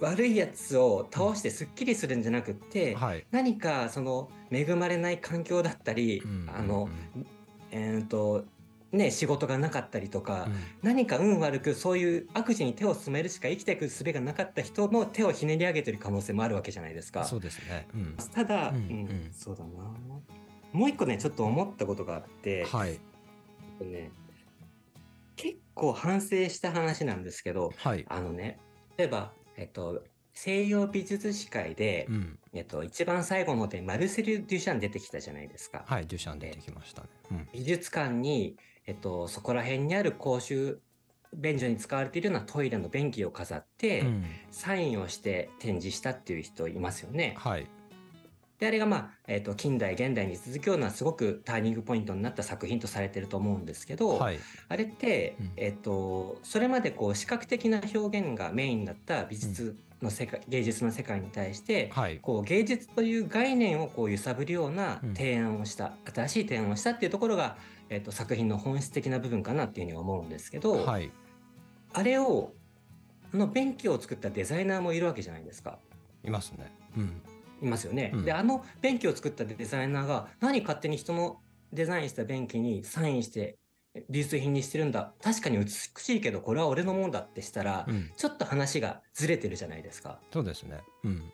[0.00, 3.26] 悪いやつを倒してすっきりするんじゃなくって、あはい。
[3.32, 6.46] 何かその恵まれない環境だったり、うん。
[6.48, 6.88] あの、
[7.70, 8.46] えーと
[8.90, 10.54] ね、仕事がなかったりとか、うん。
[10.82, 17.24] 何か運悪くそういう悪事に手を進めるしか生きていく術がなかった人の手をひねり上げてる可能性もあるわけじゃないですか。
[17.24, 17.86] そうですね。
[17.94, 18.16] うん。
[18.32, 18.84] ただ、うんうんう
[19.28, 19.30] ん。
[19.32, 19.70] そうだな。
[20.72, 22.90] もう一個ねちょっと思ったことがあって、はい。
[22.92, 22.98] えっ
[23.78, 24.10] とね、
[25.36, 28.06] 結構反省した話なんですけどはい。
[28.08, 28.58] あのね
[28.96, 32.38] 例えば、えっと、西洋美術史会で、うん。
[32.54, 35.84] えっと、一番最後のでマルセル・デュシャン出てきたじゃないですか。
[35.86, 37.08] はいデュシャン出てきましたね。
[37.32, 37.48] うん。
[37.52, 38.56] 美術館に、
[38.88, 40.80] えっと、そこら辺にある公衆
[41.34, 44.24] 便所に使われているようなトイレの便器を飾って、うん。
[44.50, 47.34] サインをして展示したっていう人いますよね。
[47.36, 47.66] はい。
[48.58, 54.38] であれがまあ、えっと近代現代に続くようなすごくターニングポイントになった作品とされてると思うんですけど、はい。
[54.68, 55.52] あれって、うん。
[55.56, 62.18] えっとそれまでこう視覚的な表現がメインだった美術の世界、芸術の世界に対して、はい。
[62.20, 67.58] こう芸術という概念をこう揺さぶるようなうん提案をした、新しい提案をしたっていうところが、
[67.90, 71.10] えっと作品の本質的な部分かなっていうふうに思うんですけど、はい。
[71.92, 72.52] あれを
[73.32, 75.78] あの便器を作ったデザイナーもいるわけじゃないですか。
[76.24, 76.72] いますね。
[76.96, 77.22] うん。
[77.62, 78.12] いますよね。
[78.14, 78.24] うん。
[78.24, 81.40] であの便器を作ったデザイナーが何勝手に人の
[81.72, 83.58] デザインした便器にサインして
[84.08, 85.12] 美術品にしてるんだ。
[85.22, 88.10] 確かに美しいけどこれは俺のもんだってしたら、うん。
[88.16, 90.20] ちょっと話がずれてるじゃないですか。
[90.32, 90.80] そうですね。
[91.04, 91.32] うん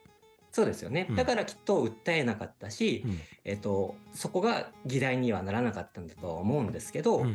[0.54, 1.08] そうですよね。
[1.10, 1.16] うん。
[1.16, 3.18] だからきっと訴えなかったし、うん。
[3.44, 7.26] えっと、そこが議題にはならなかったんだとは思うんですけど、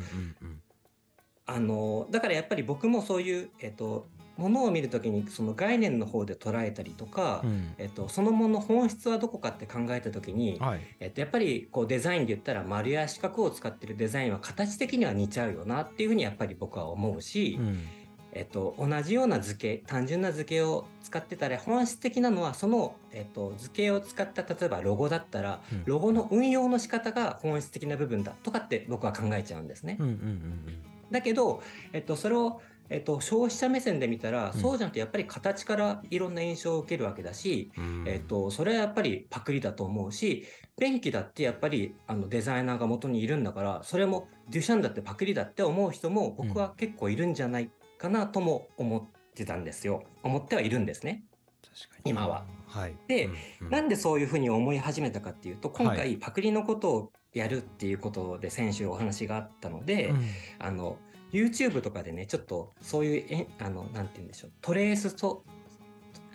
[1.46, 4.08] あのだからやっぱり僕もそういう、えっと、
[4.38, 7.74] ものを見るときにその概念の方で捉えたりとか、うん。
[7.78, 10.80] えっと、そのものの本質はどこかって考えたときに、はい。
[11.02, 17.86] えっと、やっぱりこうデザインで言ったら丸や四角を使ってるデザインは形的には似ちゃうよなっていうふうにやっぱり僕は思うし、うん
[18.34, 25.84] えっと、同じような図形単純な図形を使ってたら本質的なのはその、えっと、図形を使った例えばロゴだったらうん。
[25.86, 29.98] ロゴの運用の仕方が本質的な部分だとかって僕は考えちゃうんですね。
[30.00, 34.62] うんうんうんだけど、えっと、それを、えっと、消費者目線で見たら、うん。
[34.62, 38.04] そうじゃなくてやっぱり形からいろんな印象を受けるわけだし、うん。
[38.08, 40.46] えっと、それはやっぱりパクリだと思うし
[40.80, 47.70] 便器だってやっぱりあのデザイナーが元にいるんだからそれもデュシャンだってパクリだって思う人も僕は結構いるんじゃない
[48.00, 49.04] かなとも思っ
[49.36, 50.04] てたんですよ。
[50.24, 51.24] 思ってはいるんですね。
[51.62, 52.12] 確かに。
[52.12, 52.46] 今は。
[52.66, 52.96] はい。
[53.08, 53.70] でうんうん。
[53.70, 60.26] なんでそういうふうに思い始めたかっていうと今は回パクリのことをやるっていうことで先週お話があったので、うん。
[60.60, 60.98] あの
[61.32, 64.52] YouTube とかでねちょっとそういうえあのなんて言うんでしょう。
[64.62, 65.44] トレースと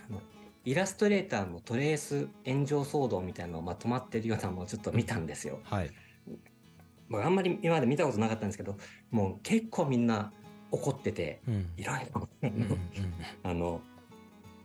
[0.08, 0.20] あの
[0.64, 5.60] イラストレーターのトレース炎上騒動みたいなのをまとまってるようなのをちょっと見たんですよ。
[5.64, 5.90] はい。
[7.08, 8.76] まあ、あんまり今まで見たことなかったんですけど
[9.10, 10.32] もう結構みんな
[10.74, 11.68] 怒っててうん。
[11.76, 12.28] いろいろ。
[13.42, 13.80] あの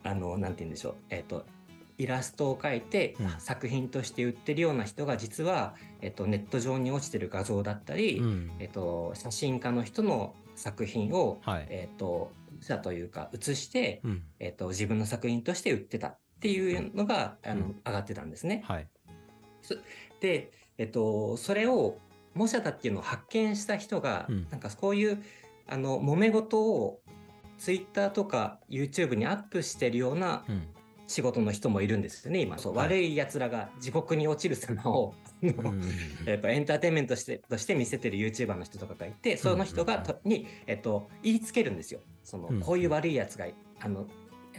[0.03, 0.95] あのなんて言うんでしょう。
[1.09, 1.45] えっ、と
[1.97, 3.29] イラストを描いてうん。
[3.39, 8.51] 作品として売ってるような人が実は、えっと、ネット上に落ちてる画像だったり、うん。
[8.59, 11.67] えっと、写真家の人の作品を、はい。
[11.69, 12.31] えっと、
[12.61, 14.23] 写というか写して、うん。
[14.39, 18.63] えっと、自分の作品として売ってたっていうのが、あのうん上がってたんですね。
[18.65, 18.87] はい。
[20.21, 21.97] で、えっと、それを
[22.33, 24.47] 模写だっていうのを発見した人が、うん。
[24.49, 25.21] なんかこういう
[25.69, 26.99] あの揉め事を
[27.57, 30.67] ツイッターとか YouTube にアップしてるようなうん。
[31.09, 32.59] 仕事の人もいるんですよね今。
[32.59, 32.87] そう、はい。
[32.87, 35.81] 悪い奴らが地獄に落ちる様を、うんうん
[36.25, 42.01] やっぱエンターテインメントとしてとして見せてる YouTuber の人とかがいてその人がうんうんとに、えっと、言いつけるんですよ。
[42.23, 43.47] その、うんこういう悪いやつが
[43.79, 44.05] あの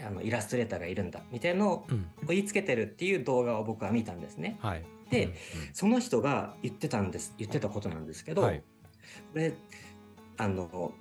[0.04, 2.06] あのイラストレーターがいるんだみたいなのをうん。
[2.26, 4.58] 言いつけてるっていう動画を僕は見たんですね。
[4.60, 4.84] はい。
[5.08, 5.32] で、うん。
[5.72, 8.62] その人が言ってたんです言ってたことなんですけど、はい。
[9.32, 9.52] これ
[10.40, 10.92] あの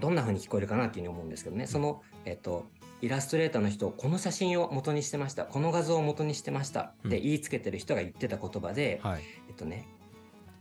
[0.00, 1.66] どんな風に聞こえるかなっていうふうに思うんですけどね。
[1.66, 2.66] その、えっと、
[3.02, 5.44] イラストレーターの人この写真を元にしてました。
[5.44, 6.80] この画像を元にしてました。
[6.80, 9.22] ってうん言いつけてる人が言ってた言葉で、はい。
[9.48, 9.88] えっとね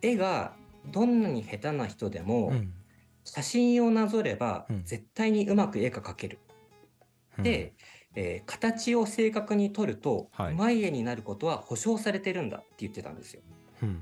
[0.02, 0.54] 絵が
[0.88, 2.74] どんなに下手な人でも、うん。
[3.24, 4.84] 写真をなぞればうん。
[4.84, 6.40] 絶対にうまく絵が描ける。
[7.38, 7.74] で、
[8.16, 10.54] えー形を正確に取ると、はい。
[10.54, 13.42] うまい絵になることは保証されてるんだって言ってたんですよ。
[13.84, 14.02] うん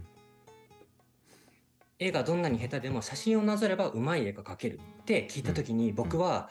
[2.00, 6.50] 絵がどんなに下手でも写真をなぞればうまい絵が描けるって聞いた時に僕は、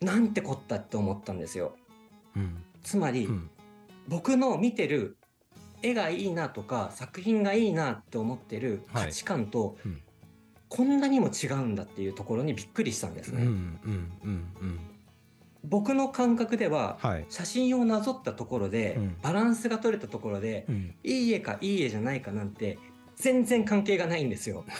[0.00, 1.76] なんてこったって思ったんですよ。
[2.36, 2.62] うん。
[2.82, 3.50] つまり、うん。
[4.08, 5.16] 僕の見てる
[5.82, 9.06] 絵がいいなとか作品がいいなって思ってるはい。
[9.06, 10.00] 価値観と、うん。
[10.68, 13.46] こんなにも違うんだっていうところにびっくりしたんですね。
[15.64, 17.26] 僕の感覚では、はい。
[17.28, 19.16] 写真をなぞったところで、うん。
[19.20, 20.94] バランスが取れたところで、うん。
[21.04, 22.78] いい絵かいい絵じゃないかなんて
[23.16, 24.64] 全然関係がないんですよ。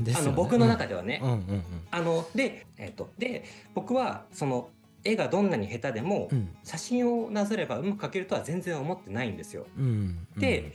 [0.00, 0.28] ですよね。
[0.28, 1.20] あの僕の中ではね。
[1.22, 1.30] うん。
[1.30, 4.70] うんうんあので,、えっとで僕はその
[5.04, 6.56] 絵がどんなに下手でも、うん。
[6.64, 9.66] 写真をなぞればうまく描けるとは全然思ってないんですよ。
[9.76, 10.26] うん。
[10.36, 10.72] で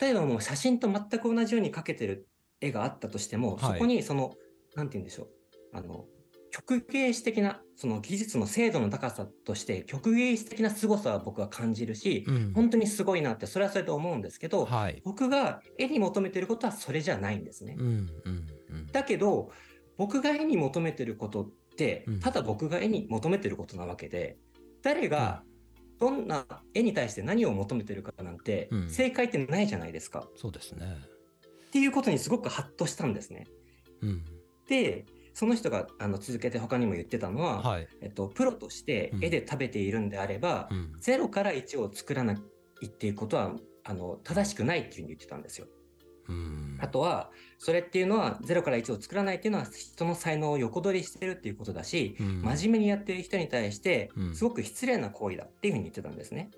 [0.00, 2.28] 例えばもう写真と全く同じように描けてる
[2.60, 3.72] 絵があったとしても、はい。
[3.74, 4.34] そこにその
[4.74, 5.28] なんて言うんでしょう。
[5.72, 6.06] あの
[6.50, 12.52] 曲芸師的なその技術の精度の高さとして曲芸師的な凄さは僕は感じるし、うん。
[12.54, 15.00] 本当にすごいなってそれはそれで思うんですけど、はい。
[15.04, 17.76] 僕が絵に求めてることはそれじゃないんですね。
[17.78, 18.86] うんうんうん。
[18.92, 19.50] だけど
[19.96, 22.20] 僕が絵に求めてることってうん。
[22.20, 24.36] ただ僕が絵に求めてることなわけで
[24.82, 25.42] 誰が
[25.98, 28.90] どんな絵に対して何を求めてるかなんてうん。
[28.90, 30.28] 正解ってないじゃないですか。
[30.36, 30.96] そうですね。
[31.66, 33.46] っていうことにすごくハッとしたんですね。
[34.02, 34.24] うん。
[34.68, 37.88] でその人があの続けて他にも言ってたのは、はい。
[38.00, 40.92] えっと、プロとして絵で食べているんであれば、うん。
[41.00, 42.36] 0から1を作らない
[42.86, 43.52] っていうことは
[43.84, 45.66] あの正しくないっていうふうに言ってたんですよ。
[46.28, 46.78] うん。
[46.80, 52.42] あとはそれっていうのは0から1を作らないっていうのは人の才能を横取りしてるっていうことだし、うん。
[52.42, 54.34] 真面目にやってる人に対してうん。
[54.34, 56.50] すごく失礼な行為だっていうふうに言ってたんですね。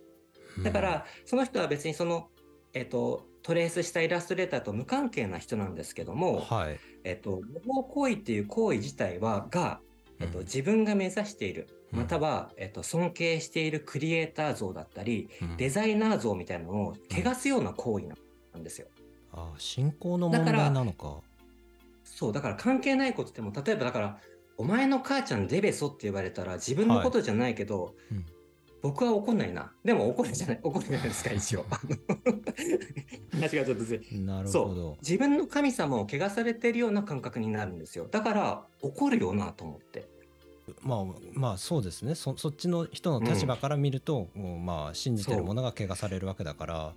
[0.62, 2.28] だからその人は別にその、
[2.74, 9.80] えっと、トレースしたイラストレーターと無関係な人なんですけども、はいえっと、模倣行為っていう行為自体はが、
[10.20, 10.44] えっと、うん。
[10.44, 11.68] 自分が目指している。
[11.92, 11.98] うん。
[12.00, 15.56] または、えっと、尊敬しているクリエイター像だったりうん。
[15.56, 18.88] デザイナー像みたいなのを汚すような行為なんですよ。
[19.32, 21.20] あ信仰の問題なのか。
[22.04, 24.18] そうだから関係ないことでも例えばだから
[24.58, 28.26] 「お前の母ちゃんデベソ」って言われたら自分のことじゃないけど、うん
[28.82, 29.72] 僕は怒んないな。
[29.84, 31.64] でも怒るじゃない怒るじゃないですか一応。
[33.32, 34.18] 話がちょっとずれ。
[34.18, 34.92] なるそほど。
[34.92, 34.96] う。
[35.00, 38.08] 自分の神様を汚されてるような感覚になるんですよ。
[38.10, 40.08] だから怒るよなと思って。
[40.80, 42.14] まあまあそうですね。
[42.14, 46.94] そそっちの人の立場から見ると、もうまあ信じてるものが汚されるわけだから。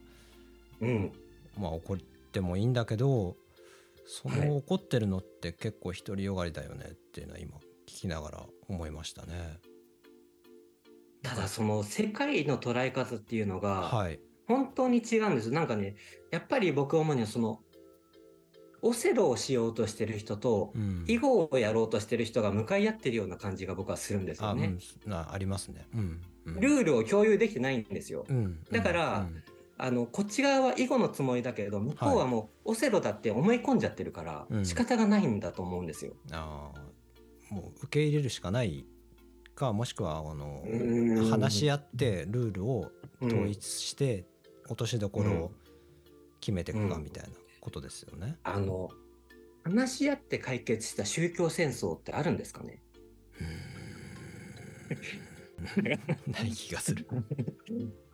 [0.82, 0.88] う。
[0.88, 1.12] ん。
[1.58, 3.38] まあ怒ってもいいんだけど
[4.06, 7.58] そはいの怒ってるのって結構独りよがりだよねっていうのは今
[7.88, 9.60] 聞きながら思いましたね。
[11.26, 14.20] ただその世界の捉え方っていうのがはい。
[14.48, 15.96] 本当に違うんですなんかね
[16.30, 17.62] やっぱり僕主にはその
[18.84, 24.80] オセロをしようとしてる人とうん、囲碁をやろうとしてる人が向かい合ってるような感じが僕はするんですあ、うよねん。
[25.08, 25.88] なありますね。
[25.96, 26.22] うん。
[26.46, 28.24] うんルールを共有できてないんですよ。
[28.30, 29.44] うん、だからうん
[29.78, 36.14] あのこっち側は囲碁のつもりだけれど向こうはもうオセロだって思い込んじゃってるからうん仕方がないんだと思うんですよ。
[36.32, 38.86] あーもう受け入れるしかない
[39.56, 42.92] かもしくはあのうん話し合ってルールを
[43.22, 44.26] うん統一して
[44.66, 45.52] 落としどころを
[46.42, 47.30] 決めていくかうんみたいな
[47.62, 48.38] ことですよね。
[48.44, 48.90] あの
[49.64, 52.82] 話し合って解決した宗教戦争ってあるんですかね？
[56.28, 57.08] ない気がする。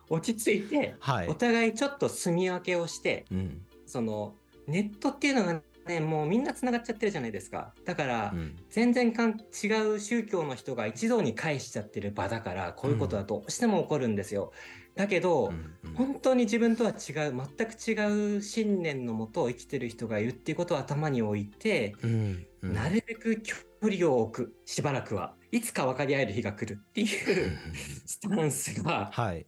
[0.08, 1.34] 落ち着いてはいお。
[1.34, 4.36] 互いちょっと住み分けをしてうんその
[4.66, 7.74] ネットっていうのがねもうみんなつながっちゃってるじゃないですか。
[7.84, 8.56] だから、うん。
[8.70, 14.52] 全然かん違う宗教の人が一堂に会しちゃってる場だからこういうことはどうしても起こるんですよ。
[14.94, 15.94] だけど、うんうん。
[15.94, 22.72] 本当に自分とは違う全く違う信念のもとを生きてる人がいるっていうことを頭に置いて、うんうん。
[22.72, 25.34] なるべく距離を置くしばらくは。
[25.50, 27.58] いつか分かり合える日が来るっていう
[28.06, 29.46] スタンスがはい。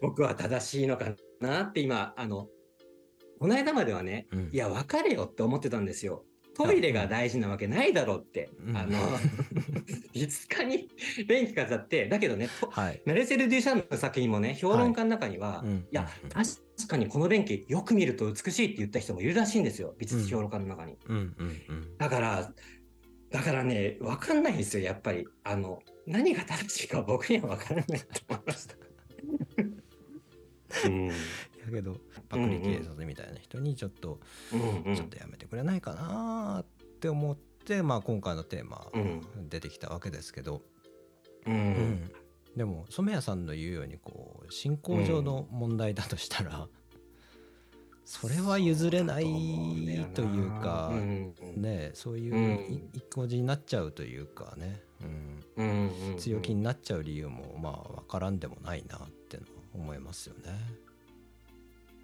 [0.00, 2.48] 僕は正しいのかなって今あの
[3.44, 6.24] この間まではね、うんいや、別れよって思ってたんですよ。
[6.56, 8.48] トイレが大事なわけないだろうって。
[8.66, 8.98] うんあの、
[10.14, 10.88] 美術館に
[11.28, 19.94] 便器飾って、だけどね、とはいナレセル・デュシャンの作品もね、評論家の中には、うんい、やうん、確かにこの便器よく見ると美しいって言った人もいるらしいんですよ。
[19.98, 20.96] 美術評論家の中に。
[21.98, 22.50] だから、
[23.28, 25.26] だからね、わかんないんですよ、やっぱり。
[25.42, 28.74] あの、何が正しいか僕にはわからないと思いました。
[30.88, 31.10] うん。
[31.64, 31.96] だけど
[32.28, 34.20] パクリ警察みたいな人にちょっと、
[34.52, 34.96] うんうん。
[34.96, 36.64] ちょっとやめてくれないかなっ
[37.00, 39.48] て思って、まあ、今回のテーマうん。
[39.48, 40.62] 出てきたわけですけど、
[41.46, 41.56] ううん。
[41.56, 42.10] ん
[42.56, 46.68] でも染谷さんの言うようにこう進行上の問題だとしたら、
[48.04, 49.24] それは譲れない
[50.14, 54.80] というかうんねそういう一個字になっちゃうというかね、
[55.56, 60.52] うん、うんうん強気になっちゃう理由もまあ分からんでもないなってのは思いますよね。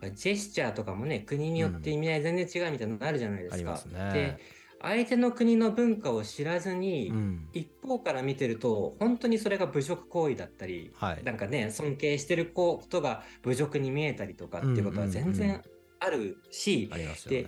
[0.08, 3.54] ジェスチャーとかもね、国によって意味合い全然違うみたいなのあるじゃないですか。
[3.54, 4.38] ありますねで、
[4.82, 15.62] 相手の国の文化を知らずに、うん一方から見てると、本当にそれが侮辱行為だったり、はいなんかね、尊敬してることが侮辱に見えたりとかっていうことは全うんうん然
[15.98, 17.46] あるし、ありますよね。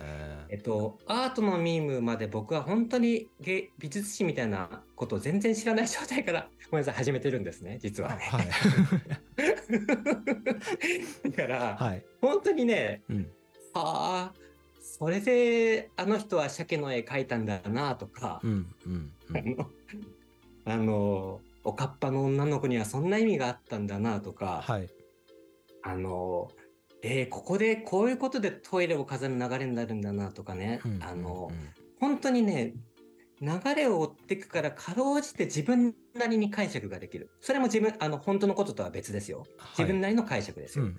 [0.49, 8.21] えっと、アートのミームまで僕は本当に芸美術史みたいなことを全然知らない状態から、ごめんなさい、始めてるんですね、実はね。
[8.29, 8.47] はい
[11.23, 13.31] だから、はい、本当にね、うん。
[13.73, 14.33] ああ、
[14.81, 19.37] それであの人は鮭の絵描いたんだなとかう、んうんうん。
[19.37, 19.69] あの、
[20.65, 24.89] あの、おかっぱの女の子にはそんな意味があったんだなとか、はい。
[25.81, 26.49] あの、
[27.01, 32.73] えーここでこういうことでトイレを飾る流れになるんだなとかね、うんあのうん、本当にね、
[33.43, 37.29] 流れを追っていくから、かろうじて自分なりに解釈ができる。
[37.41, 39.43] それも自分、あの、本当のこととは別ですよ。
[39.77, 40.85] 自分なりの解釈ですよ。
[40.85, 40.97] うん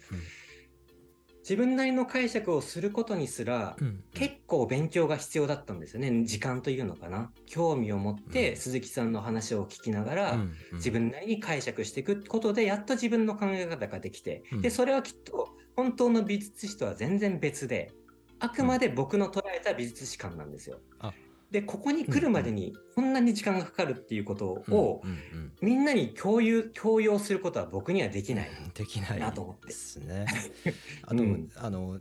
[1.45, 6.25] 自分なりの解釈をすることにすら、うんうん結構勉強が必要だったんですよね。
[6.25, 7.33] 時間というのかな。
[7.47, 17.93] 興味を持って、うん鈴木さんの話を聞きながら、うんうん自分なりに解釈していくことで、やっと自分の考え方ができて、うんで、それはきっと本当の美術史とは全然別で、
[18.39, 20.81] あくまで僕の捉えた美術史観なんですよ。
[21.01, 21.13] あ
[21.51, 25.19] で、ここに来るまでにこんなに時間がかかるっていうことを、うんうん
[25.61, 28.49] みんなに共有、強要することは僕にはできない。
[28.49, 29.69] うんできないなと思って。
[29.69, 30.27] ですね。
[31.03, 31.51] あと、うん。
[31.57, 32.01] あの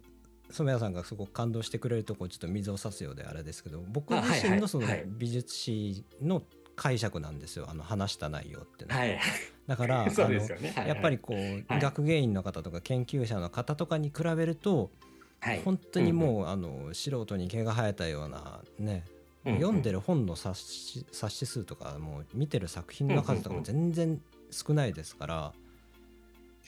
[0.49, 5.03] 染谷さんがすごく感動してくれるとこちょっと水を差すようであれですけど僕自身のそのはい。
[5.07, 6.43] 美術史の
[6.75, 9.19] 解釈なんですよあの話した内容ってね、はい。
[9.67, 11.37] だから そうあのやっぱり、こう、
[11.71, 11.81] はい。
[11.81, 14.91] 学芸員の方とか研究者の方とかに比べると、
[15.39, 15.61] はい。
[15.63, 19.12] 本当にもう、あの素人に毛が生えたようなね、うんうん
[19.45, 24.21] 読んでる本の冊子冊子数とかもう見てる作品の数とかも全然
[24.51, 25.53] 少ないですから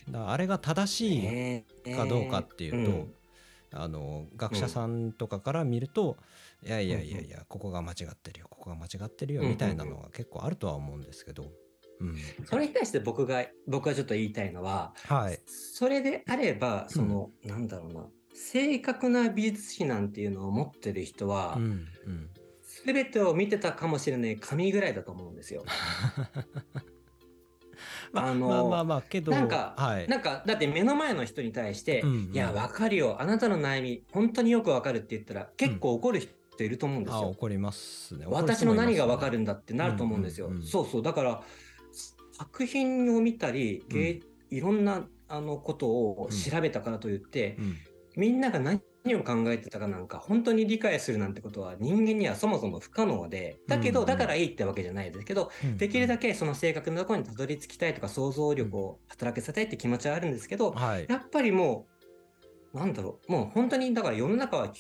[0.10, 1.66] だあれが正しいね
[1.96, 3.14] かどうかっていうと、うん。
[3.78, 6.16] あの学者さんとかから見ると、
[6.64, 11.52] いやいやいやいやここが間違ってるよここが間違ってるようんうんみたいなのが結構あるとは思うんですけど、
[12.00, 12.16] うん。
[12.46, 22.30] それに対して僕が、僕はちょっと言いたいのは、はい、それであれば、その、なんだろうな、正確な美術史なんていうのを持ってる人はう、んうん、
[22.86, 25.66] すべてを見てたかもしれない紙ぐらいだと思うんですよ。
[28.14, 33.20] まああのまあまあまあけどなんかはい、なんか、だって目の前の人に対して、うんうんいや、わかるよ。
[33.20, 37.18] あなたの悩み、本当によくわかるって言ったら、結構怒る人いると思うんですよ。
[37.18, 40.48] あ怒りますね私の何がわかるんんだってなると思うんですよ。
[40.48, 41.02] うんうんうんそうそう。
[41.02, 41.44] だから、
[42.34, 44.22] 作品を見たり、芸
[44.52, 47.78] いろんなあのことを調べたからといって、うん
[48.18, 48.80] みんなが何
[49.14, 61.06] を考えてたかなんか本当に理解するなんてことは人間にはそもそも不可能で、だけど、だからいいってわけじゃないですけど、うんできるだけその正確なところにたどり着きたいとか想像力を働かせたいって気持ちはあるんですけど、はい。
[61.08, 61.86] やっぱりも
[62.74, 64.72] う、なんだろう、もう本当にだから世の中は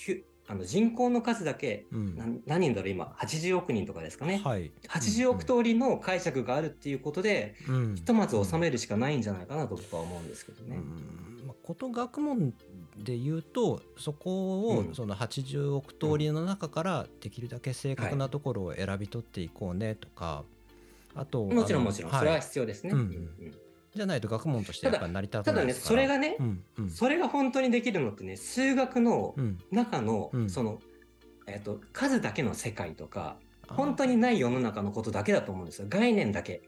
[0.47, 2.15] あの人口の数だけ、うん。
[2.15, 4.41] な何人だろう今、80億人とかですかね。
[4.43, 4.71] はい。
[4.87, 7.95] 80億通りの解釈があるっていうことで、うん。
[7.95, 10.77] ひとまず収めるしかないんじゃないかなと僕は思うんですけどね。
[10.77, 11.47] うん。
[11.47, 12.53] まあ、こと学問
[12.97, 14.91] で言うとそこうん。
[14.91, 20.43] をその80億通りの中からできるだけ正確なところを選び取っていこうねとか、
[21.15, 22.91] あともちろんもちろん、それははい必要ですね。
[22.91, 23.55] うんうんうん。
[23.95, 26.89] じゃないと学問としてやっぱり成り立たただね、ないですからそれがね、うんうん。
[26.89, 29.57] それが本当にできるのってね、数学のうん。
[29.71, 30.49] 中の、うん。
[30.49, 30.79] その、
[31.47, 33.37] えっ、と、数だけの世界とか、
[33.67, 35.87] 本当にない世の中のことだけだと思うんですよ。
[35.89, 36.61] 概念だけ。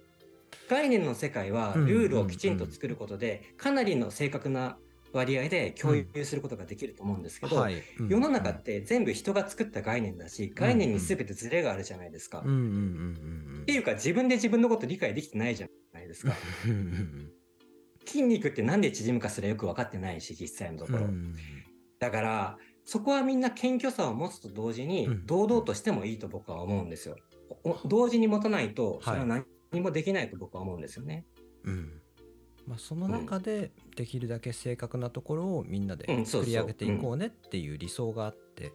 [0.69, 1.85] 概念の世界は、うん。
[1.85, 4.77] ルールをきちんと作ることで、かなりの正確な
[5.17, 7.81] 割合で共有することができると思うんですけど、はい。
[7.99, 8.07] うん。
[8.07, 12.39] 世の中って全部人が作った概念だし、概念に全てズレがあるじゃないですか。
[12.39, 16.33] っていうか、自分で自分のこと理解できてないじゃないですか。
[18.05, 21.05] 筋肉ってなんで縮むかすらよく分かってないし、実際のところ。
[21.05, 21.35] うん。
[21.99, 25.25] だから、そこはみんな謙虚さを持つと同時にうん。
[25.25, 27.17] 堂々としてもいいと僕は思うんですよ。
[27.63, 31.25] お同時に持たないとそれはは何もできないと僕は思うんですよね。
[31.63, 32.01] うん。
[32.65, 38.71] まあ、その中でできるだけ正確なところをみんなで作り上げていこうねっていう理想があって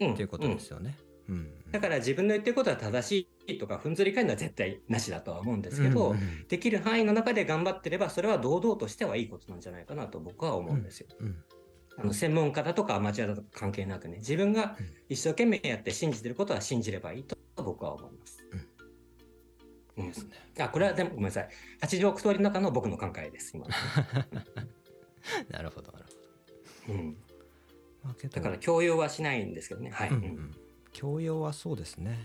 [0.00, 0.12] うん。
[0.12, 0.96] っていうことですよね。
[1.28, 1.50] うん。
[1.72, 11.08] だから自分の言ってることは正しいとかふんぞり返るのは絶対なしだとは思うんですけど、うんうんできる範囲の中で頑張ってればそれは堂々としてはいいことなんじゃないかなと僕は思うんですよ。
[11.20, 11.36] うん
[12.00, 14.76] あの専門家だとかアマチュアだとか関係なくね自分が
[15.08, 18.37] 一生懸命やって信じてることは信じればいいと僕は思います。
[20.04, 20.30] うんですね。
[20.60, 21.48] あこれはでもごめんなさい。
[21.82, 23.66] 80億通りの中の僕の考えです今、
[25.50, 26.04] なるほどなる
[26.86, 27.18] ほうん、ど。
[28.04, 28.36] まあけど。
[28.36, 29.90] だから強要はしないんですけどね。
[29.90, 31.40] はい、うんううん。
[31.40, 32.18] はそうですね。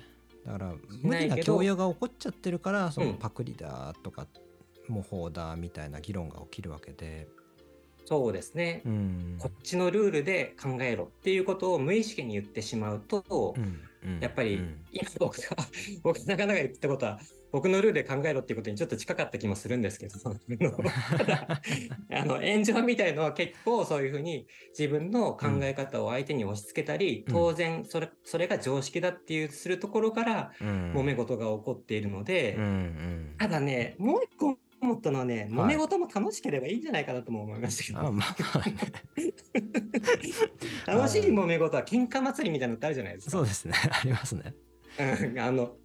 [0.45, 4.27] だからな無理な教養が起こっちゃってるからそのうんパクリだとか
[4.89, 7.27] 模倣だみたいな議論が起きるわけで。
[8.05, 9.37] そうですね、うん。
[9.39, 14.19] こっちのルールで考えろっていうことを無意識に言ってしまうと、うんうん。
[14.19, 14.85] やっぱりうん。
[14.91, 15.55] 今僕が
[16.03, 17.19] 僕がなかなか言ったことは
[17.53, 20.15] 僕のルールで考えろっていうことにちょっと近かった気もするんですけど
[21.17, 21.47] ただ
[22.11, 24.47] あの炎上みたいのは結構そういうふうに
[24.77, 27.33] 自分の考え方を相手に押し付けたり、うん。
[27.33, 30.93] 当然それそれが常識だっていうするところからうん。
[30.93, 33.35] 揉め事が起こっているので、うんうん。
[33.37, 35.49] ただねもう一個思ったのはね、はい。
[35.49, 38.75] 揉め事も楽しければいいんじゃないかなとも思いましたけど、あまあまあね。
[40.87, 43.31] 楽しい揉め事は喧嘩祭りみたいなのってあるじゃないですか。
[43.31, 43.75] そうですね。
[43.91, 44.55] ありますね。
[44.99, 45.75] うんあの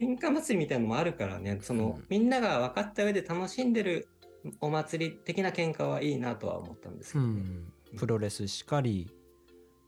[0.00, 1.58] 喧嘩祭りみたいなのもあるからね。
[1.62, 2.04] その、うん。
[2.08, 4.08] みんなが分かった上で楽しんでる
[4.60, 9.10] お祭り的な喧嘩はいいなとは思ったんですけうどね、ん、プロレスしかり、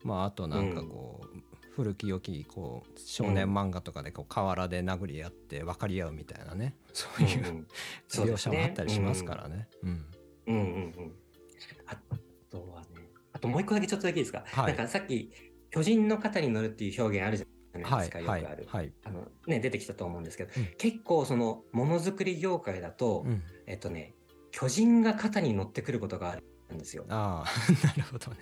[0.02, 6.74] まあ、あとなんかこう、古き良きこう少年漫画とかでこう河原で殴り合って分かり合うみたいなね。
[6.94, 7.66] そういう
[8.08, 9.68] 描写もあったりしますからね。
[9.82, 10.06] うん。
[10.46, 11.14] うんうんうん。
[11.86, 11.96] あ
[12.50, 14.66] とはねあともう一個だけちょっとだけいいですか、はい。
[14.68, 15.30] なんかさっき
[15.70, 17.46] 巨人の肩に乗るっていう表現あるじゃ
[17.82, 18.92] ないですか、はいはいよくある、はい。
[19.04, 24.14] あのね出てきたと思うんですけど、うん結構そのものづくり業界だと、うん、えっとね
[24.50, 26.42] 巨人が肩に乗ってくることがある
[26.74, 27.04] んですよ。
[27.08, 28.38] ああ なるほどね。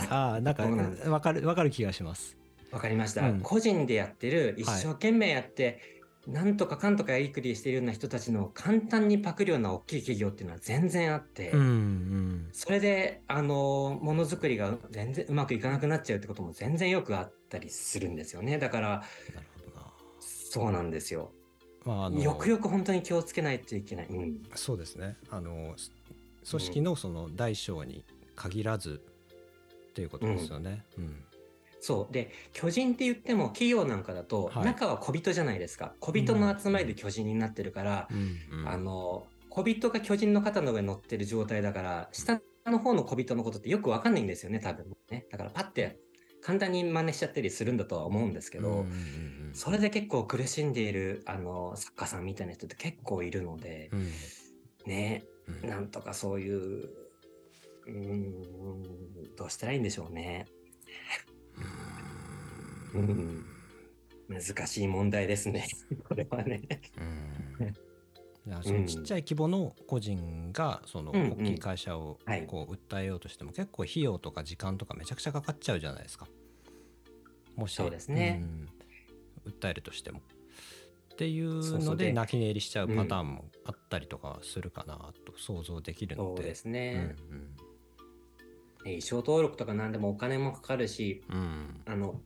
[0.10, 2.36] ああなんかそうなんで分かる分かる気がします。
[2.72, 5.95] わかりました、うん個人でやってる一生懸命やって、
[6.26, 12.48] なんとかかんとかやりくりしているような人たちの簡単にパクるような大きい企業っていうのは全然あって、うんうん。
[12.52, 18.58] それであのものづくりが全然うまくいかなくなっちゃうってことも全然よくあったりするんですよね。
[18.58, 18.96] だからな
[19.40, 19.86] るほどな。
[20.20, 21.30] そうなんですよ。
[21.84, 25.16] まああのよくよく本当に気をつけないといけない、うん、そうですね。
[25.30, 25.76] あの
[26.50, 28.04] 組織のその大小に
[28.34, 29.00] 限らず
[29.90, 30.84] っていうことですよね。
[30.98, 31.25] うん
[31.86, 32.12] そう。
[32.12, 34.64] で巨人って言っても企業なんかだと、はい。
[34.64, 35.94] 中は小人じゃないですか。
[36.00, 38.08] 小人の集まりで巨人になってるから、
[38.66, 45.26] あの小人が巨人の肩の上に乗ってる状態だから下の方の小人のことってよくわかんないんですよね多分ね。
[45.30, 46.00] だからパッて
[46.42, 48.84] 簡単に真似しちゃったりするんだとは思うんですけど、
[49.52, 54.10] それで結構苦しんでいるあの作家さんみたいな人って結構いるので、うん。
[54.86, 55.22] ね
[55.62, 55.68] うん。
[55.68, 56.88] なんとかそういう
[57.86, 60.46] うーんどうしたらいいんでしょうね
[63.00, 63.46] うん。
[64.28, 65.66] 難しい問題ですね。
[66.08, 66.62] これはね。
[66.98, 68.62] うん。
[68.62, 72.46] そのちっちゃい規模の個人がその大きい会社をはい。
[72.46, 76.28] こう訴えようとしても結構費用とか時間とかめちゃくちゃかかっちゃうじゃないですか。
[77.56, 78.42] もしそうですね。
[79.44, 79.52] うん。
[79.52, 80.20] 訴えるとしても。
[81.12, 86.36] っていうので泣き寝入りしちゃうパターンもあったりとかするかなと想像できるので。
[86.36, 87.56] そうですね、うん
[88.84, 91.82] ね衣装登録とか何でもお金もかかるしうんうん。
[91.86, 92.20] あの、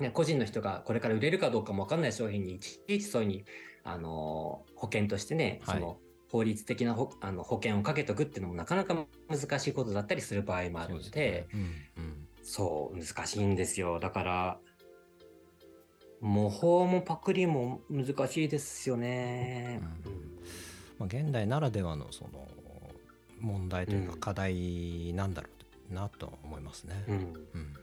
[0.00, 3.44] ね、個人の人がこれから売れるかどうかも分かんない商品にいちいちそういうに
[3.84, 5.78] あの保険としてね、はい。
[5.78, 5.98] その
[6.30, 11.90] 法律的なほあの保険をかけとくっていうのもなかなか難しいことだったりする場合もあるのでそうですね。
[11.96, 12.28] うん。
[12.42, 14.00] そう難しいんですよ。
[14.00, 14.58] だから
[16.20, 19.80] 模倣もパクリも難しいですよね。
[20.06, 20.12] うん。
[20.98, 22.48] まあ、現代ならではのその
[23.40, 24.20] 問題というかうん。
[24.20, 25.48] 課題なんだろ
[25.92, 27.04] うなと思いますね。
[27.06, 27.14] うん。
[27.14, 27.74] うん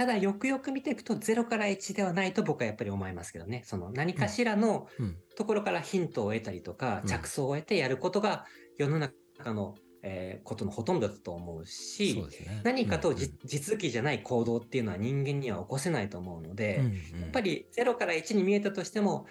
[0.00, 3.64] ただよくよく見ていくと0から1ではないと僕はやっぱり思いますけどね。
[3.66, 5.18] その何かしらのうん。
[5.36, 7.06] ところからヒントを得たりとかうん。
[7.06, 8.46] 着想を得てやることが
[8.78, 9.12] 世の中
[9.52, 12.24] の、えーことのほとんどだと思うし
[12.64, 13.28] 何かと地
[13.58, 16.82] 続きじゃない行動っていうのは人間には起こせないと思うので、
[17.20, 19.26] やっぱり0から1に見えたとしても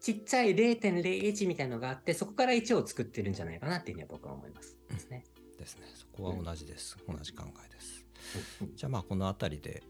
[0.00, 4.78] ちっちゃい0.01みたいのがあってそこから1を作ってるんじゃないかなっていうふうには僕は思います。
[4.88, 5.24] ですね。
[5.58, 5.88] ですね。
[5.96, 8.06] そこは同じです、同じ考えです。
[8.60, 8.76] うん。
[8.76, 9.82] じゃあまあこの辺りで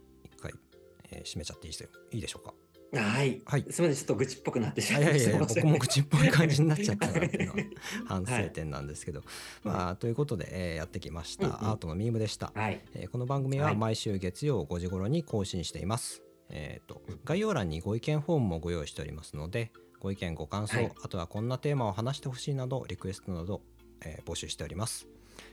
[1.13, 1.89] えー締めちゃっていいですよ。
[2.13, 2.55] いいでしょうか？
[2.95, 3.41] はい。
[3.47, 3.65] はい。
[3.71, 5.31] すみません、ちょっと愚痴っぽくなってしいまいました。
[5.31, 7.59] やいやいや僕も口っぽい感じになっちゃったなはいっていうのは
[8.05, 9.23] 反省点なんですけど、
[9.63, 11.57] まあということで、えーやってきました、うんうん。
[11.57, 12.83] アートのミームでした、はい。
[12.95, 17.21] えーこの番組は毎週月曜5時頃に更新しています、えーとうん。
[17.25, 20.93] 概要欄にご意見フォームもご用意しておりますのでご意見ご感想、はい。
[21.03, 23.63] あとはこんなテーマを話してほしいなどリクエストなど、
[24.05, 25.09] えー募集しております。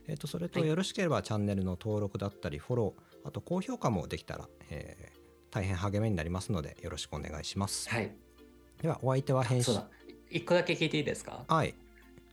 [0.08, 0.70] えーとそれとはい。
[0.70, 5.19] よろしければチャンネルの登録だったりフォローあと高評価もできたら、えー
[5.52, 8.12] 大変励みになりますのでよろしくお願いします、はい。
[8.82, 9.90] ではお相手は編集そうだ。
[10.30, 11.44] 一個だけ聞いていいですか？
[11.48, 11.74] はい。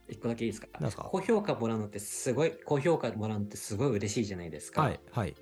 [0.08, 0.68] 一個だけいいですか？
[0.74, 1.04] 何ですか？
[1.10, 4.82] 高評価もらうのってすごい、高評価もらうのってすごい嬉しいじゃないですか。
[4.82, 5.34] はいはい。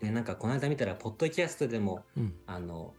[0.00, 2.34] で、なんかこの間見たら、ポッドキャストでも、うん。
[2.46, 2.94] あの、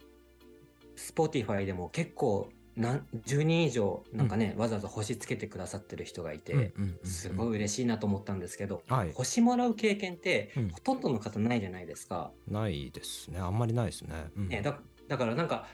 [0.96, 7.10] スポーティファイでも結構、なん10人以上、なんかね、わざわざ星つけてくださってる人がいて、うんうんうんうん。
[7.10, 9.12] すごい嬉しいなと思ったんですけど、はい。
[9.14, 10.68] 星もらう経験って、うん。
[10.68, 12.32] ほとんどの方ないじゃないですか。
[12.48, 13.38] ないですね。
[13.38, 14.48] あんまりないですね、うん。
[14.48, 15.68] ね、だだからなんか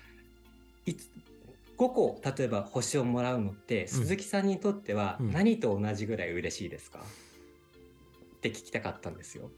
[0.87, 1.11] いつ
[1.77, 5.33] 5個例えば星をもらうのって、鈴木さんにとってはうん。
[5.33, 7.01] 何と同じぐらい嬉しいですか、
[8.37, 9.51] って聞きたかったんですよ。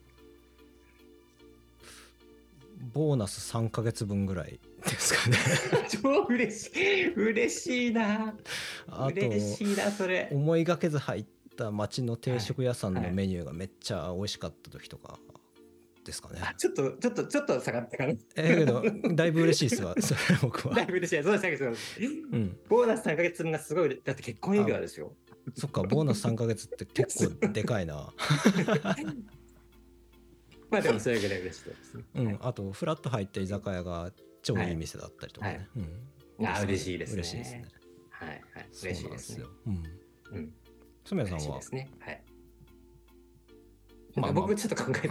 [2.92, 4.60] ボーナス3ヶ月分ぐらい
[4.90, 5.36] ですかね
[6.02, 8.34] 超嬉しい嬉しいな
[8.88, 10.36] あ嬉しいなそれと。
[10.36, 11.26] 思いがけず入っ
[11.56, 15.18] た町の定食屋さんのメニューがめっちゃ美味しかった時とか
[16.04, 18.12] ですかね、あちょっとちょっとちょっと下がったかな。
[18.36, 18.66] えーけ
[19.06, 21.22] どだいぶ嬉しいですわ それ僕はだいぶ嬉しい。
[21.22, 21.72] そうでしたけど、
[22.32, 25.14] うんボーナス3ヶ月分がすごい、だって結婚指輪ですよ。
[25.56, 28.12] そっかボーナス3ヶ月って結構でかいな
[30.70, 32.04] まあでもそれぐらい嬉しいですね。
[32.16, 34.12] うんあとフラッと入った居酒屋が
[34.44, 34.72] 超い。
[34.72, 35.68] い店だったりとかね、
[36.44, 37.14] あ嬉しいですね。
[37.14, 37.64] 嬉しいですね。
[38.10, 38.40] はいはい。
[38.82, 39.48] 嬉しいですよ。
[39.66, 39.82] うん。
[40.32, 40.52] うん。
[41.04, 41.56] 染谷さんは。
[41.58, 41.90] ですね。
[41.98, 42.22] はい。
[44.14, 44.42] まあまあ。
[44.42, 45.08] 僕ちょっと考えて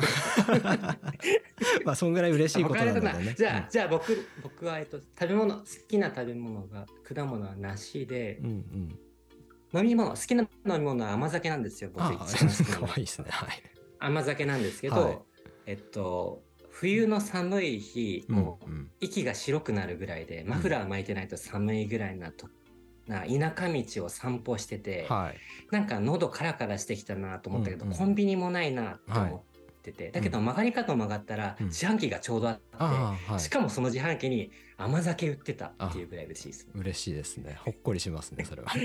[1.83, 3.35] ま あそんぐらい嬉しいことなんだよね。
[3.37, 9.79] じゃあ、じゃあ僕、僕は、えっと、食べ物、好きな食べ物が、果物は梨でう、んうん。
[9.79, 12.03] 飲み物、好きな飲み物は甘酒なんですよ、僕
[13.99, 15.19] 甘酒なんですけど、はい。
[15.65, 16.42] えっと、
[16.83, 18.91] 冬の寒い日、もう、うんうん。
[18.99, 22.49] 息が白くなるぐらいで、マフラー巻いてないと寒いぐらいなと、
[23.07, 25.37] な田舎道を散歩してて、はい。
[25.71, 27.97] なんか喉カラカラしてきたなと思ったけど、うんうん。
[27.97, 29.45] コンビニもないなと思
[29.77, 31.67] ってて、だけど曲がり方を曲がったら、うん。
[31.67, 33.39] 自販機がちょうどあって、ああはい。
[33.39, 36.67] しかもその自販機に甘酒売ってたっていうぐらい嬉しいです。
[36.75, 37.55] 嬉しいですね。
[37.61, 38.67] ほっこりしますねそれは。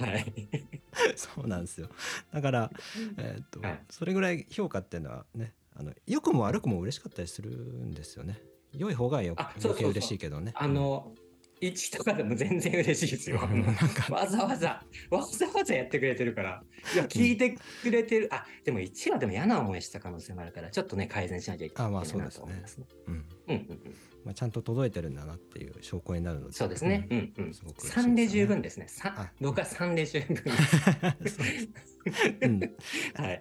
[0.00, 0.48] はい。
[1.14, 1.90] そうなんですよ。
[2.32, 2.72] だから、
[3.18, 3.84] えーっとはい。
[3.88, 8.40] それぐらい評価っていうのはねあの良くも悪くも嬉しかったりするんですよね
[8.72, 11.12] 良い方がよあそうそうそう余計嬉しいけどねあの、
[11.60, 13.38] 1とかでも全然嬉しいですよ。
[14.10, 16.62] わざわざ、わざわざやってくれてるから。
[16.94, 18.28] いや、聞いてくれてる。
[18.32, 22.86] あ、でも1はでも嫌な思いした可能性もあるから、ちょっとね、改善しなきゃいけないあまあそうなですねと思いますね。
[23.06, 23.94] うんうんうんうん。
[24.24, 27.06] まあ、ちゃんと届いてるんだなっていう証拠になるのでそうですね。
[27.10, 27.54] うんうん。
[27.54, 28.86] すごくね3で十分ですね。
[28.88, 30.36] さあ僕は3で十分。
[32.42, 32.60] うん、
[33.14, 33.40] はい。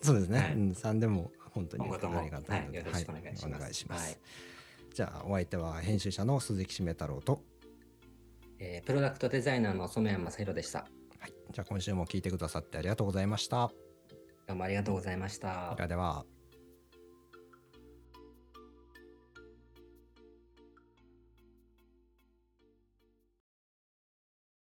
[0.00, 3.86] そうですね、はいうん、3でも本当に今後ともありがたいので、はいよろしくお願いします。
[3.88, 4.18] ます、はい。
[4.94, 7.42] じゃあお相手は編集者の鈴木しめ太郎と、
[8.58, 10.86] えープロダクトデザイナーの染山正宏でした。
[11.18, 13.72] はい、じゃあ今週も聞いてくださってありがとうございました。
[14.46, 15.74] どうもありがとうございました。
[15.76, 15.82] で。
[15.82, 16.24] はでは